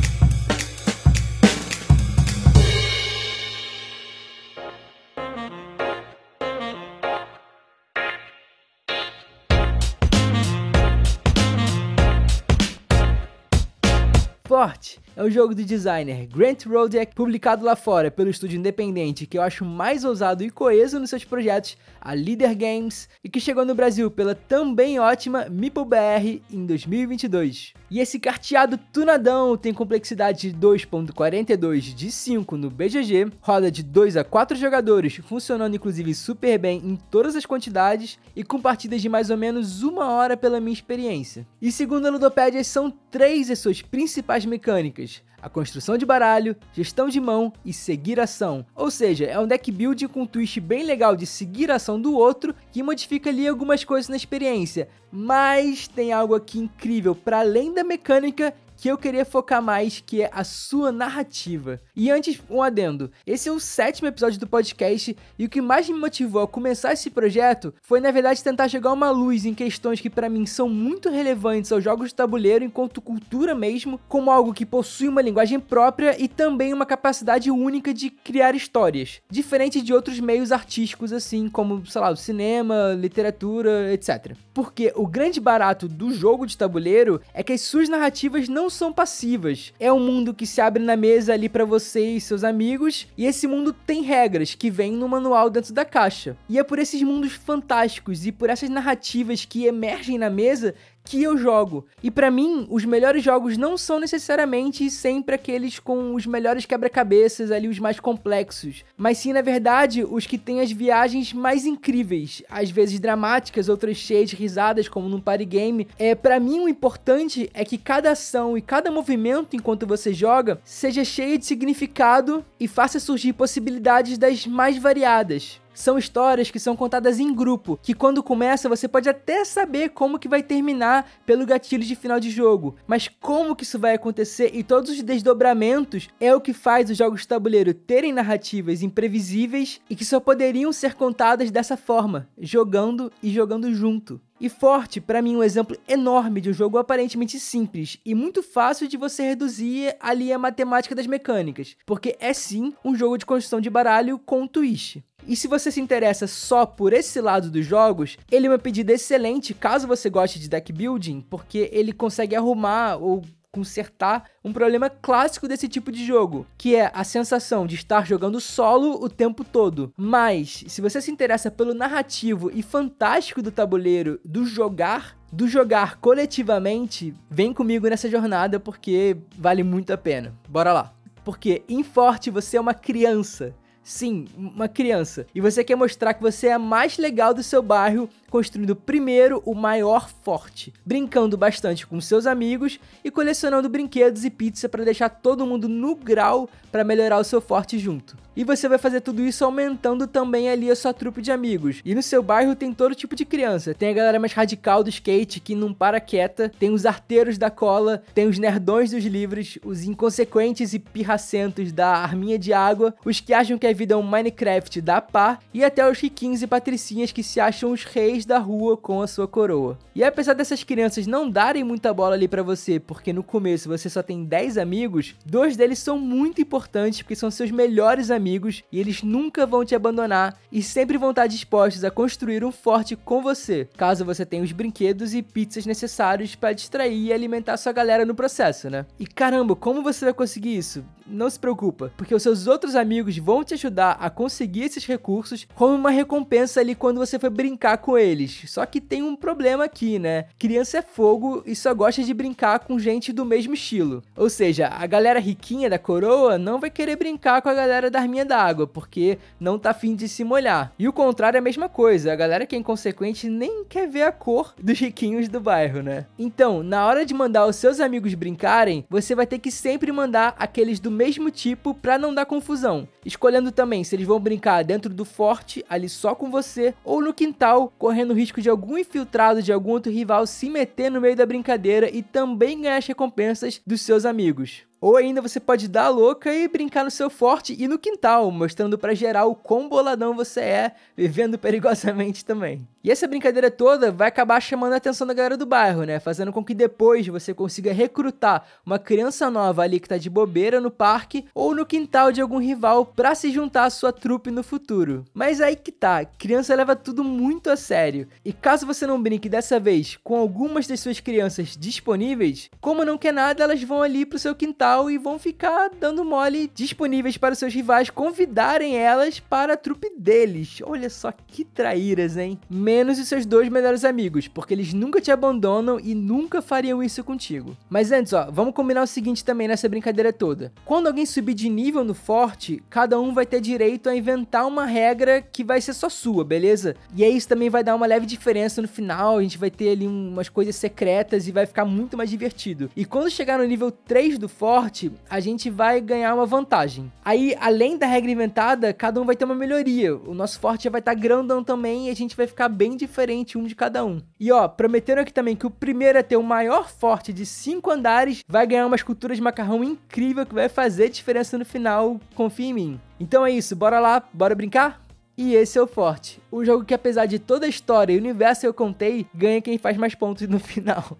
É 15.16 15.24
um 15.24 15.30
jogo 15.30 15.56
do 15.56 15.64
designer 15.64 16.28
Grant 16.28 16.66
Rodiak, 16.66 17.16
publicado 17.16 17.64
lá 17.64 17.78
fora 17.78 18.12
pelo 18.12 18.30
estúdio 18.30 18.60
independente 18.60 19.26
que 19.26 19.38
eu 19.38 19.42
acho 19.42 19.64
mais 19.64 20.04
ousado 20.04 20.44
e 20.44 20.50
coeso 20.50 21.00
nos 21.00 21.10
seus 21.10 21.24
projetos, 21.24 21.78
a 22.02 22.14
Leader 22.14 22.58
Games, 22.58 23.08
e 23.24 23.30
que 23.30 23.40
chegou 23.40 23.64
no 23.64 23.74
Brasil 23.74 24.12
pela 24.12 24.36
também 24.36 25.00
ótima 25.00 25.48
MeepleBR 25.50 26.42
em 26.52 26.66
2022. 26.66 27.74
E 27.92 28.00
esse 28.00 28.20
carteado 28.20 28.78
tunadão 28.78 29.58
tem 29.58 29.74
complexidade 29.74 30.52
de 30.52 30.58
2.42 30.58 31.96
de 31.96 32.12
5 32.12 32.56
no 32.56 32.70
BGG, 32.70 33.32
roda 33.42 33.72
de 33.72 33.82
2 33.82 34.16
a 34.16 34.24
4 34.24 34.56
jogadores, 34.56 35.16
funcionando 35.16 35.76
inclusive 35.76 36.14
super 36.14 36.60
bem 36.60 36.80
em 36.84 36.96
todas 36.96 37.36
as 37.36 37.48
quantidades 37.48 38.20
e 38.36 38.44
com 38.44 38.62
partidas 38.62 39.02
de 39.02 39.10
mais 39.10 39.32
ou 39.32 39.38
menos 39.38 39.82
uma 39.82 40.12
hora 40.12 40.38
pela 40.38 40.60
minha 40.60 40.74
experiência. 40.74 41.48
E 41.60 41.72
segundo 41.72 42.06
a 42.06 42.12
Ludopédia, 42.12 42.64
são 42.64 42.92
três 43.10 43.50
as 43.50 43.58
suas 43.58 43.82
principais 43.82 44.46
mecânicas 44.46 45.24
a 45.42 45.50
construção 45.50 45.98
de 45.98 46.06
baralho, 46.06 46.56
gestão 46.74 47.10
de 47.10 47.20
mão 47.20 47.52
e 47.66 47.74
seguir 47.74 48.20
ação. 48.20 48.66
Ou 48.76 48.90
seja, 48.92 49.26
é 49.26 49.40
um 49.40 49.48
deck 49.48 49.72
build 49.72 50.08
com 50.08 50.24
um 50.24 50.28
twist 50.28 50.60
bem 50.60 50.84
legal 50.84 51.16
de 51.16 51.26
seguir 51.26 51.72
a 51.72 51.76
ação 51.76 52.00
do 52.00 52.16
outro 52.16 52.56
que 52.72 52.84
modifica 52.84 53.30
ali 53.30 53.48
algumas 53.48 53.84
coisas 53.84 54.10
na 54.10 54.16
experiência. 54.16 54.90
Mas 55.12 55.88
tem 55.88 56.12
algo 56.14 56.36
aqui 56.36 56.60
incrível 56.60 57.16
para 57.16 57.40
além 57.40 57.74
da 57.74 57.84
mecânica 57.84 58.54
que 58.80 58.88
eu 58.88 58.98
queria 58.98 59.26
focar 59.26 59.62
mais, 59.62 60.02
que 60.06 60.22
é 60.22 60.30
a 60.34 60.46
sua 60.46 60.90
narrativa. 60.90 61.82
E 61.94 62.10
antes, 62.10 62.42
um 62.50 62.64
adendo. 62.64 63.12
Esse 63.28 63.50
é 63.50 63.52
o 63.52 63.60
sétimo 63.60 64.08
episódio 64.08 64.40
do 64.40 64.48
podcast 64.48 65.18
e 65.38 65.46
o 65.46 65.50
que 65.50 65.60
mais 65.60 65.90
me 65.90 66.00
motivou 66.00 66.44
a 66.44 66.48
começar 66.48 66.94
esse 66.94 67.10
projeto 67.10 67.74
foi, 67.82 68.00
na 68.00 68.10
verdade, 68.10 68.42
tentar 68.42 68.70
jogar 68.70 68.94
uma 68.94 69.10
luz 69.10 69.46
em 69.46 69.54
questões 69.54 70.00
que 70.00 70.10
para 70.10 70.30
mim 70.30 70.46
são 70.46 70.70
muito 70.70 71.10
relevantes 71.10 71.74
aos 71.74 71.84
jogos 71.84 72.08
de 72.08 72.16
tabuleiro 72.16 72.64
enquanto 72.64 73.02
cultura 73.02 73.54
mesmo, 73.54 74.00
como 74.08 74.32
algo 74.32 74.54
que 74.54 74.66
possui 74.66 75.10
uma 75.10 75.22
linguagem 75.22 75.60
própria 75.60 76.16
e 76.18 76.30
também 76.30 76.74
uma 76.74 76.86
capacidade 76.86 77.52
única 77.52 77.94
de 77.94 78.10
criar 78.10 78.56
histórias, 78.56 79.22
diferente 79.30 79.82
de 79.82 79.94
outros 79.94 80.22
meios 80.22 80.54
artísticos 80.54 81.12
assim, 81.12 81.50
como, 81.50 81.86
sei 81.86 82.00
lá, 82.00 82.12
o 82.12 82.16
cinema, 82.16 82.94
literatura, 82.98 83.94
etc. 83.94 84.38
Porque 84.54 84.94
o 84.96 85.06
grande 85.06 85.42
barato 85.42 85.86
do 85.86 86.14
jogo 86.14 86.46
de 86.46 86.58
tabuleiro 86.58 87.22
é 87.34 87.44
que 87.44 87.52
as 87.52 87.62
suas 87.62 87.90
narrativas 87.90 88.48
não 88.48 88.69
são 88.70 88.94
passivas. 88.94 89.74
É 89.80 89.92
um 89.92 90.00
mundo 90.00 90.34
que 90.34 90.46
se 90.46 90.62
abre 90.62 90.84
na 90.84 90.96
mesa 90.96 91.34
ali 91.34 91.50
para 91.50 91.66
você 91.66 92.16
e 92.16 92.22
seus 92.22 92.44
amigos, 92.44 93.08
e 93.18 93.26
esse 93.26 93.48
mundo 93.48 93.74
tem 93.74 94.02
regras 94.02 94.56
que 94.56 94.70
vêm 94.70 94.92
no 94.92 95.08
manual 95.08 95.50
dentro 95.50 95.74
da 95.74 95.86
caixa. 95.86 96.38
E 96.48 96.58
é 96.60 96.64
por 96.64 96.80
esses 96.80 97.02
mundos 97.02 97.34
fantásticos 97.34 98.26
e 98.26 98.32
por 98.32 98.50
essas 98.50 98.70
narrativas 98.70 99.46
que 99.46 99.66
emergem 99.66 100.18
na 100.18 100.30
mesa 100.30 100.76
que 101.04 101.24
eu 101.24 101.38
jogo. 101.38 101.86
E 102.04 102.12
para 102.12 102.30
mim, 102.30 102.68
os 102.70 102.86
melhores 102.86 103.24
jogos 103.24 103.58
não 103.58 103.78
são 103.78 104.00
necessariamente 104.00 104.90
sempre 104.90 105.36
aqueles 105.36 105.80
com 105.80 106.14
os 106.14 106.26
melhores 106.26 106.66
quebra-cabeças 106.66 107.52
ali, 107.52 107.68
os 107.68 107.80
mais 107.80 108.00
complexos, 108.00 108.84
mas 108.96 109.18
sim, 109.18 109.34
na 109.34 109.42
verdade, 109.42 110.04
os 110.04 110.26
que 110.26 110.38
têm 110.38 110.62
as 110.62 110.72
viagens 110.72 111.34
mais 111.34 111.66
incríveis, 111.66 112.44
às 112.50 112.70
vezes 112.70 113.00
dramáticas, 113.00 113.70
outras 113.70 113.98
cheias 113.98 114.30
de 114.30 114.36
risadas, 114.36 114.88
como 114.88 115.10
num 115.10 115.20
party 115.20 115.46
game. 115.46 115.88
É, 115.98 116.14
para 116.14 116.40
mim, 116.40 116.60
o 116.60 116.70
importante 116.70 117.50
é 117.54 117.66
que 117.66 117.78
cada 117.78 118.12
ação 118.12 118.58
e 118.58 118.62
cada 118.62 118.92
movimento 118.92 119.56
enquanto 119.56 119.88
você 119.88 120.14
joga 120.14 120.60
seja 120.64 121.04
cheia 121.04 121.38
de 121.38 121.46
significado 121.46 122.46
e 122.60 122.68
faça 122.68 123.00
surgir 123.00 123.34
possibilidades 123.34 124.18
das 124.18 124.46
mais 124.46 124.78
variadas 124.78 125.60
são 125.80 125.98
histórias 125.98 126.52
que 126.52 126.60
são 126.60 126.76
contadas 126.76 127.20
em 127.20 127.34
grupo, 127.34 127.80
que 127.82 127.94
quando 127.94 128.22
começa 128.22 128.68
você 128.68 128.88
pode 128.88 129.08
até 129.08 129.46
saber 129.46 129.90
como 129.90 130.20
que 130.20 130.28
vai 130.28 130.44
terminar 130.44 131.10
pelo 131.26 131.46
gatilho 131.46 131.86
de 131.86 131.96
final 131.96 132.20
de 132.20 132.30
jogo, 132.30 132.76
mas 132.86 133.08
como 133.08 133.56
que 133.56 133.64
isso 133.64 133.80
vai 133.80 133.96
acontecer 133.96 134.52
e 134.54 134.62
todos 134.62 134.92
os 134.92 135.02
desdobramentos 135.02 136.10
é 136.20 136.36
o 136.36 136.42
que 136.42 136.52
faz 136.52 136.90
os 136.90 136.98
jogos 136.98 137.22
de 137.22 137.28
tabuleiro 137.30 137.74
terem 137.74 138.12
narrativas 138.12 138.84
imprevisíveis 138.84 139.80
e 139.90 139.96
que 139.96 140.04
só 140.04 140.20
poderiam 140.20 140.74
ser 140.74 140.96
contadas 140.96 141.50
dessa 141.50 141.78
forma, 141.78 142.28
jogando 142.38 143.10
e 143.24 143.30
jogando 143.30 143.74
junto. 143.74 144.20
E 144.42 144.48
Forte, 144.48 145.02
para 145.02 145.22
mim, 145.22 145.36
é 145.36 145.38
um 145.38 145.44
exemplo 145.44 145.78
enorme 145.86 146.40
de 146.40 146.50
um 146.50 146.54
jogo 146.54 146.78
aparentemente 146.78 147.38
simples 147.40 148.00
e 148.06 148.16
muito 148.16 148.42
fácil 148.42 148.88
de 148.88 148.96
você 148.96 149.24
reduzir 149.24 149.96
ali 150.00 150.32
a 150.32 150.40
matemática 150.40 150.96
das 150.96 151.08
mecânicas, 151.08 151.76
porque 151.86 152.16
é 152.20 152.34
sim 152.34 152.74
um 152.84 152.96
jogo 152.96 153.18
de 153.18 153.26
construção 153.26 153.60
de 153.60 153.70
baralho 153.70 154.18
com 154.18 154.44
um 154.44 154.48
twist. 154.48 155.04
E 155.28 155.36
se 155.36 155.48
você 155.48 155.72
se 155.72 155.80
interessa 155.80 156.28
só 156.28 156.66
por 156.66 156.94
esse 156.94 157.22
lado 157.22 157.50
dos 157.50 157.66
jogos, 157.66 158.18
ele 158.32 158.48
é 158.48 158.50
uma 158.50 158.60
pedida 158.60 158.94
excelente 158.94 159.54
caso 159.54 159.88
você 159.88 160.10
goste 160.10 160.40
de 160.40 160.50
deck 160.50 160.72
building, 160.74 161.22
porque 161.22 161.70
ele 161.72 161.94
consegue 161.94 162.36
arrumar 162.36 162.96
ou 162.96 163.22
consertar 163.52 164.26
um 164.44 164.54
problema 164.54 164.90
clássico 164.90 165.48
desse 165.48 165.68
tipo 165.68 165.92
de 165.92 166.06
jogo, 166.06 166.46
que 166.58 166.76
é 166.76 166.92
a 166.94 167.04
sensação 167.04 167.66
de 167.66 167.76
estar 167.76 168.06
jogando 168.06 168.40
solo 168.40 169.04
o 169.04 169.10
tempo 169.10 169.44
todo. 169.44 169.92
Mas, 169.98 170.64
se 170.68 170.82
você 170.82 171.02
se 171.02 171.12
interessa 171.12 171.50
pelo 171.50 171.74
narrativo 171.74 172.52
e 172.54 172.62
fantástico 172.62 173.42
do 173.42 173.52
tabuleiro, 173.52 174.20
do 174.24 174.46
jogar, 174.46 175.18
do 175.32 175.48
jogar 175.48 175.98
coletivamente, 175.98 177.14
vem 177.30 177.54
comigo 177.54 177.88
nessa 177.88 178.10
jornada 178.10 178.60
porque 178.60 179.18
vale 179.38 179.64
muito 179.64 179.92
a 179.92 179.98
pena. 179.98 180.34
Bora 180.48 180.74
lá. 180.74 180.94
Porque 181.24 181.64
em 181.68 181.84
Forte 181.84 182.30
você 182.30 182.58
é 182.58 182.62
uma 182.62 182.74
criança. 182.74 183.54
Sim, 183.90 184.28
uma 184.38 184.68
criança. 184.68 185.26
E 185.34 185.42
você 185.42 185.64
quer 185.64 185.76
mostrar 185.76 186.14
que 186.14 186.22
você 186.22 186.46
é 186.46 186.54
a 186.54 186.60
mais 186.60 187.00
legal 187.00 187.34
do 187.34 187.42
seu 187.42 187.60
bairro 187.60 188.08
construindo 188.30 188.76
primeiro 188.76 189.42
o 189.46 189.54
maior 189.54 190.10
forte, 190.24 190.74
brincando 190.86 191.38
bastante 191.38 191.86
com 191.86 192.00
seus 192.00 192.26
amigos 192.26 192.80
e 193.04 193.12
colecionando 193.12 193.70
brinquedos 193.70 194.26
e 194.26 194.30
pizza 194.30 194.70
para 194.70 194.86
deixar 194.86 195.10
todo 195.10 195.46
mundo 195.46 195.68
no 195.68 195.96
grau 195.96 196.50
para 196.72 196.84
melhorar 196.84 197.18
o 197.18 197.24
seu 197.24 197.42
forte 197.42 197.78
junto. 197.78 198.16
E 198.40 198.44
você 198.46 198.70
vai 198.70 198.78
fazer 198.78 199.02
tudo 199.02 199.22
isso 199.22 199.44
aumentando 199.44 200.08
também 200.08 200.50
ali 200.50 200.72
a 200.72 200.76
sua 200.76 200.94
trupe 200.94 201.22
de 201.22 201.30
amigos. 201.30 201.82
E 201.84 201.94
no 201.94 202.02
seu 202.02 202.24
bairro 202.24 202.56
tem 202.56 202.72
todo 202.72 202.96
tipo 202.96 203.14
de 203.14 203.26
criança. 203.26 203.74
Tem 203.74 203.90
a 203.90 203.94
galera 203.94 204.18
mais 204.18 204.32
radical 204.32 204.82
do 204.82 204.90
skate 204.90 205.42
que 205.42 205.56
não 205.56 205.74
para 205.74 206.00
quieta, 206.00 206.50
tem 206.58 206.72
os 206.72 206.86
arteiros 206.86 207.38
da 207.38 207.50
cola, 207.50 208.02
tem 208.14 208.28
os 208.28 208.40
nerdões 208.40 208.92
dos 208.92 209.04
livros, 209.04 209.60
os 209.62 209.84
inconsequentes 209.84 210.74
e 210.74 210.80
pirracentos 210.80 211.74
da 211.74 211.90
arminha 211.90 212.40
de 212.40 212.54
água, 212.54 212.96
os 213.04 213.20
que 213.20 213.34
acham 213.34 213.58
que 213.58 213.68
a 213.68 213.74
vida 213.74 213.94
é 213.96 213.98
um 213.98 214.04
Minecraft 214.04 214.80
da 214.80 215.02
pá, 215.02 215.40
e 215.54 215.62
até 215.62 215.86
os 215.90 216.00
riquinhos 216.00 216.42
e 216.42 216.48
patricinhas 216.48 217.12
que 217.12 217.24
se 217.24 217.42
acham 217.42 217.74
os 217.74 217.84
reis 217.84 218.19
da 218.26 218.38
rua 218.38 218.78
com 218.78 219.02
a 219.02 219.08
sua 219.08 219.28
coroa. 219.28 219.78
E 219.96 220.04
apesar 220.04 220.34
dessas 220.34 220.64
crianças 220.64 221.08
não 221.08 221.30
darem 221.30 221.64
muita 221.64 221.94
bola 221.94 222.16
ali 222.16 222.28
para 222.28 222.44
você, 222.44 222.80
porque 222.80 223.12
no 223.14 223.24
começo 223.24 223.70
você 223.70 223.90
só 223.90 224.02
tem 224.02 224.24
10 224.24 224.58
amigos, 224.58 225.16
dois 225.26 225.56
deles 225.56 225.80
são 225.80 225.98
muito 226.00 226.42
importantes 226.42 227.02
porque 227.02 227.16
são 227.16 227.32
seus 227.32 227.52
melhores 227.52 228.12
amigos 228.12 228.64
e 228.72 228.80
eles 228.80 229.04
nunca 229.04 229.46
vão 229.46 229.66
te 229.66 229.76
abandonar 229.76 230.40
e 230.52 230.62
sempre 230.62 230.98
vão 230.98 231.12
estar 231.12 231.28
dispostos 231.28 231.84
a 231.84 231.92
construir 231.92 232.44
um 232.44 232.52
forte 232.52 232.96
com 232.96 233.22
você, 233.22 233.68
caso 233.78 234.06
você 234.06 234.26
tenha 234.26 234.44
os 234.44 234.52
brinquedos 234.52 235.14
e 235.14 235.22
pizzas 235.22 235.66
necessários 235.66 236.36
para 236.36 236.54
distrair 236.54 237.08
e 237.08 237.14
alimentar 237.14 237.58
sua 237.58 237.72
galera 237.72 238.06
no 238.06 238.16
processo, 238.16 238.70
né? 238.70 238.86
E 239.00 239.06
caramba, 239.06 239.56
como 239.56 239.84
você 239.84 240.06
vai 240.06 240.14
conseguir 240.14 240.58
isso? 240.58 240.84
Não 241.10 241.30
se 241.30 241.40
preocupa, 241.40 241.92
porque 241.98 242.14
os 242.14 242.22
seus 242.22 242.46
outros 242.48 242.76
amigos 242.76 243.18
vão 243.18 243.44
te 243.44 243.56
ajudar 243.56 243.98
a 244.00 244.10
conseguir 244.10 244.64
esses 244.64 244.86
recursos 244.86 245.48
como 245.56 245.74
uma 245.74 245.90
recompensa 245.90 246.60
ali 246.60 246.76
quando 246.76 246.98
você 246.98 247.18
for 247.18 247.30
brincar 247.30 247.78
com 247.80 247.98
eles. 247.98 248.44
Só 248.48 248.66
que 248.66 248.80
tem 248.80 249.02
um 249.02 249.16
problema 249.16 249.64
aqui, 249.64 249.98
né? 249.98 250.26
Criança 250.38 250.78
é 250.78 250.82
fogo 250.82 251.44
e 251.46 251.56
só 251.56 251.74
gosta 251.74 252.04
de 252.04 252.14
brincar 252.14 252.60
com 252.60 252.78
gente 252.78 253.12
do 253.12 253.26
mesmo 253.26 253.54
estilo. 253.54 254.04
Ou 254.16 254.30
seja, 254.30 254.68
a 254.68 254.86
galera 254.86 255.20
riquinha 255.20 255.70
da 255.70 255.80
coroa 255.80 256.38
não 256.38 256.60
vai 256.60 256.70
querer 256.70 256.96
brincar 256.96 257.42
com 257.42 257.50
a 257.50 257.54
galera 257.54 257.90
da 257.90 258.00
arminha 258.00 258.26
d'água, 258.26 258.68
porque 258.68 259.18
não 259.40 259.58
tá 259.58 259.72
afim 259.72 259.96
de 259.96 260.08
se 260.08 260.24
molhar. 260.24 260.74
E 260.78 260.88
o 260.88 260.94
contrário 260.94 261.38
é 261.38 261.40
a 261.40 261.44
mesma 261.44 261.68
coisa, 261.68 262.14
a 262.14 262.16
galera 262.16 262.46
que 262.46 262.56
é 262.56 262.60
inconsequente 262.60 263.28
nem 263.30 263.64
quer 263.66 263.88
ver 263.88 264.04
a 264.04 264.12
cor 264.12 264.54
dos 264.62 264.80
riquinhos 264.80 265.28
do 265.28 265.40
bairro, 265.40 265.82
né? 265.82 266.06
Então, 266.18 266.62
na 266.62 266.86
hora 266.86 267.06
de 267.06 267.14
mandar 267.14 267.46
os 267.46 267.56
seus 267.56 267.80
amigos 267.80 268.14
brincarem, 268.14 268.86
você 268.90 269.16
vai 269.16 269.26
ter 269.26 269.40
que 269.40 269.52
sempre 269.52 269.92
mandar 269.92 270.36
aqueles 270.38 270.80
do 270.80 270.92
mesmo 271.00 271.32
tipo 271.32 271.74
para 271.74 271.98
não 271.98 272.14
dar 272.14 272.26
confusão. 272.26 272.86
Escolhendo 273.06 273.54
também 273.54 273.86
se 273.86 273.96
eles 273.96 274.06
vão 274.06 274.20
brincar 274.20 274.66
dentro 274.66 274.94
do 274.94 275.06
forte, 275.06 275.64
ali 275.70 275.88
só 275.88 276.14
com 276.14 276.30
você, 276.30 276.76
ou 276.84 277.02
no 277.02 277.14
quintal, 277.14 277.72
correndo 277.80 278.12
o 278.12 278.14
risco 278.14 278.42
de 278.42 278.50
algum 278.50 278.78
infiltrado 278.78 279.42
de 279.42 279.54
algum 279.54 279.72
outro 279.72 279.90
rival 279.90 280.28
se 280.28 280.50
meter 280.50 280.92
no 280.92 281.00
meio 281.00 281.16
da 281.16 281.26
brincadeira 281.26 281.90
e 281.90 282.04
também 282.04 282.62
ganhar 282.62 282.76
as 282.76 282.86
recompensas 282.86 283.62
dos 283.66 283.80
seus 283.80 284.04
amigos. 284.04 284.69
Ou 284.82 284.96
ainda 284.96 285.22
você 285.22 285.40
pode 285.40 285.68
dar 285.68 285.86
a 285.86 285.90
louca 285.90 286.34
e 286.34 286.48
brincar 286.48 286.86
no 286.86 286.92
seu 286.92 287.10
forte 287.10 287.56
e 287.58 287.68
no 287.68 287.78
quintal, 287.78 288.32
mostrando 288.32 288.78
para 288.78 288.96
geral 288.96 289.32
o 289.32 289.36
quão 289.36 289.68
boladão 289.68 290.16
você 290.16 290.40
é, 290.40 290.72
vivendo 290.96 291.38
perigosamente 291.38 292.24
também. 292.24 292.66
E 292.82 292.90
essa 292.90 293.08
brincadeira 293.08 293.52
toda 293.52 293.92
vai 293.92 294.08
acabar 294.08 294.40
chamando 294.40 294.72
a 294.72 294.78
atenção 294.78 295.06
da 295.06 295.14
galera 295.14 295.36
do 295.36 295.46
bairro, 295.46 295.84
né? 295.84 296.00
Fazendo 296.00 296.32
com 296.32 296.44
que 296.44 296.54
depois 296.54 297.06
você 297.08 297.34
consiga 297.34 297.74
recrutar 297.74 298.46
uma 298.66 298.80
criança 298.80 299.30
nova 299.30 299.64
ali 299.64 299.82
que 299.82 299.90
tá 299.90 299.98
de 299.98 300.10
bobeira 300.10 300.62
no 300.62 300.72
parque 300.72 301.26
ou 301.36 301.54
no 301.54 301.66
quintal 301.66 302.10
de 302.10 302.22
algum 302.22 302.38
rival 302.38 302.86
para 302.86 303.14
se 303.16 303.32
juntar 303.32 303.66
à 303.66 303.70
sua 303.70 303.92
trupe 303.92 304.32
no 304.32 304.44
futuro. 304.44 305.04
Mas 305.14 305.42
aí 305.42 305.58
que 305.58 305.74
tá, 305.74 306.06
criança 306.06 306.56
leva 306.56 306.74
tudo 306.74 307.04
muito 307.04 307.50
a 307.50 307.58
sério. 307.58 308.08
E 308.24 308.32
caso 308.32 308.66
você 308.66 308.88
não 308.88 309.02
brinque 309.02 309.28
dessa 309.28 309.60
vez 309.60 310.00
com 310.02 310.16
algumas 310.16 310.66
das 310.66 310.80
suas 310.80 311.02
crianças 311.02 311.58
disponíveis, 311.58 312.50
como 312.62 312.86
não 312.86 312.98
quer 312.98 313.12
nada, 313.12 313.44
elas 313.44 313.62
vão 313.62 313.84
ali 313.84 314.06
pro 314.06 314.18
seu 314.18 314.34
quintal 314.34 314.69
e 314.90 314.98
vão 314.98 315.18
ficar 315.18 315.70
dando 315.80 316.06
mole 316.06 316.52
disponíveis 316.54 317.18
para 317.18 317.34
os 317.34 317.40
seus 317.40 317.54
rivais 317.54 317.90
convidarem 317.90 318.78
elas 318.78 319.20
para 319.20 319.54
a 319.54 319.58
trupe 319.58 319.92
deles. 319.98 320.62
Olha 320.64 320.90
só 320.90 321.12
que 321.12 321.44
traíras, 321.44 322.18
hein? 322.18 322.40
Menos 322.48 323.00
os 323.00 323.08
seus 323.08 323.26
dois 323.26 323.50
melhores 323.50 323.84
amigos, 323.84 324.28
porque 324.28 324.54
eles 324.54 324.74
nunca 324.74 325.02
te 325.02 325.12
abandonam 325.12 325.80
e 325.80 325.96
nunca 325.96 326.40
fariam 326.40 326.84
isso 326.84 327.04
contigo. 327.04 327.58
Mas 327.68 327.92
antes, 327.92 328.14
ó, 328.14 328.30
vamos 328.32 328.54
combinar 328.54 328.84
o 328.84 328.88
seguinte 328.88 329.26
também 329.26 329.48
nessa 329.48 329.68
brincadeira 329.68 330.14
toda. 330.14 330.54
Quando 330.64 330.86
alguém 330.86 331.06
subir 331.06 331.34
de 331.34 331.50
nível 331.50 331.84
no 331.84 331.96
forte, 331.96 332.62
cada 332.70 333.00
um 333.00 333.12
vai 333.12 333.26
ter 333.26 333.42
direito 333.42 333.90
a 333.90 333.96
inventar 333.96 334.46
uma 334.46 334.66
regra 334.66 335.22
que 335.22 335.44
vai 335.44 335.60
ser 335.62 335.74
só 335.74 335.90
sua, 335.90 336.24
beleza? 336.24 336.76
E 336.96 337.04
aí 337.04 337.18
isso 337.18 337.28
também 337.28 337.50
vai 337.50 337.64
dar 337.64 337.76
uma 337.76 337.88
leve 337.88 338.06
diferença 338.06 338.62
no 338.62 338.68
final, 338.68 339.18
a 339.18 339.24
gente 339.24 339.38
vai 339.38 339.50
ter 339.50 339.70
ali 339.70 339.88
umas 339.88 340.30
coisas 340.30 340.56
secretas 340.56 341.28
e 341.28 341.32
vai 341.32 341.46
ficar 341.46 341.66
muito 341.66 341.98
mais 341.98 342.10
divertido. 342.10 342.70
E 342.76 342.86
quando 342.86 343.10
chegar 343.10 343.40
no 343.40 343.46
nível 343.46 343.72
3 343.72 344.20
do 344.20 344.30
forte, 344.30 344.59
forte, 344.60 344.92
a 345.10 345.22
gente 345.22 345.50
vai 345.50 345.80
ganhar 345.80 346.14
uma 346.14 346.26
vantagem. 346.26 346.92
Aí, 347.04 347.34
além 347.40 347.78
da 347.78 347.88
regra 347.88 348.12
inventada, 348.12 348.74
cada 348.74 349.02
um 349.02 349.06
vai 349.06 349.16
ter 349.16 349.24
uma 349.24 349.34
melhoria. 349.34 349.96
O 349.96 350.14
nosso 350.14 350.38
forte 350.38 350.66
já 350.66 350.70
vai 350.70 350.80
estar 350.80 350.94
tá 350.94 351.00
grandão 351.00 351.42
também 351.42 351.88
e 351.88 351.90
a 351.90 351.96
gente 351.96 352.16
vai 352.16 352.28
ficar 352.28 352.50
bem 352.50 352.76
diferente 352.76 353.38
um 353.38 353.46
de 353.46 353.56
cada 353.56 353.86
um. 353.86 354.02
E 354.20 354.30
ó, 354.34 354.50
prometeram 354.50 355.02
aqui 355.02 355.14
também 355.14 355.34
que 355.34 355.48
o 355.48 355.50
primeiro 355.50 355.98
a 355.98 356.04
ter 356.04 356.18
o 356.18 356.24
maior 356.24 356.70
forte 356.70 357.14
de 357.14 357.26
5 357.26 357.72
andares 357.72 358.22
vai 358.28 358.46
ganhar 358.46 358.66
uma 358.66 358.76
escultura 358.76 359.16
de 359.16 359.22
macarrão 359.22 359.64
incrível 359.64 360.26
que 360.26 360.36
vai 360.36 360.50
fazer 360.50 360.90
diferença 360.90 361.38
no 361.38 361.46
final, 361.46 361.98
confia 362.14 362.48
em 362.48 362.54
mim. 362.54 362.82
Então 363.00 363.26
é 363.26 363.32
isso, 363.32 363.56
bora 363.56 363.80
lá, 363.80 364.04
bora 364.12 364.36
brincar? 364.36 364.86
E 365.18 365.36
esse 365.36 365.58
é 365.58 365.62
o 365.62 365.68
Forte, 365.68 366.22
o 366.30 366.44
jogo 366.44 366.66
que 366.66 366.74
apesar 366.74 367.06
de 367.06 367.18
toda 367.18 367.46
a 367.46 367.50
história 367.50 367.94
e 367.94 367.98
o 367.98 368.00
universo 368.00 368.42
que 368.42 368.48
eu 368.48 368.54
contei, 368.54 369.06
ganha 369.14 369.42
quem 369.42 369.58
faz 369.58 369.78
mais 369.78 369.96
pontos 369.96 370.28
no 370.28 370.40
final. 370.40 370.98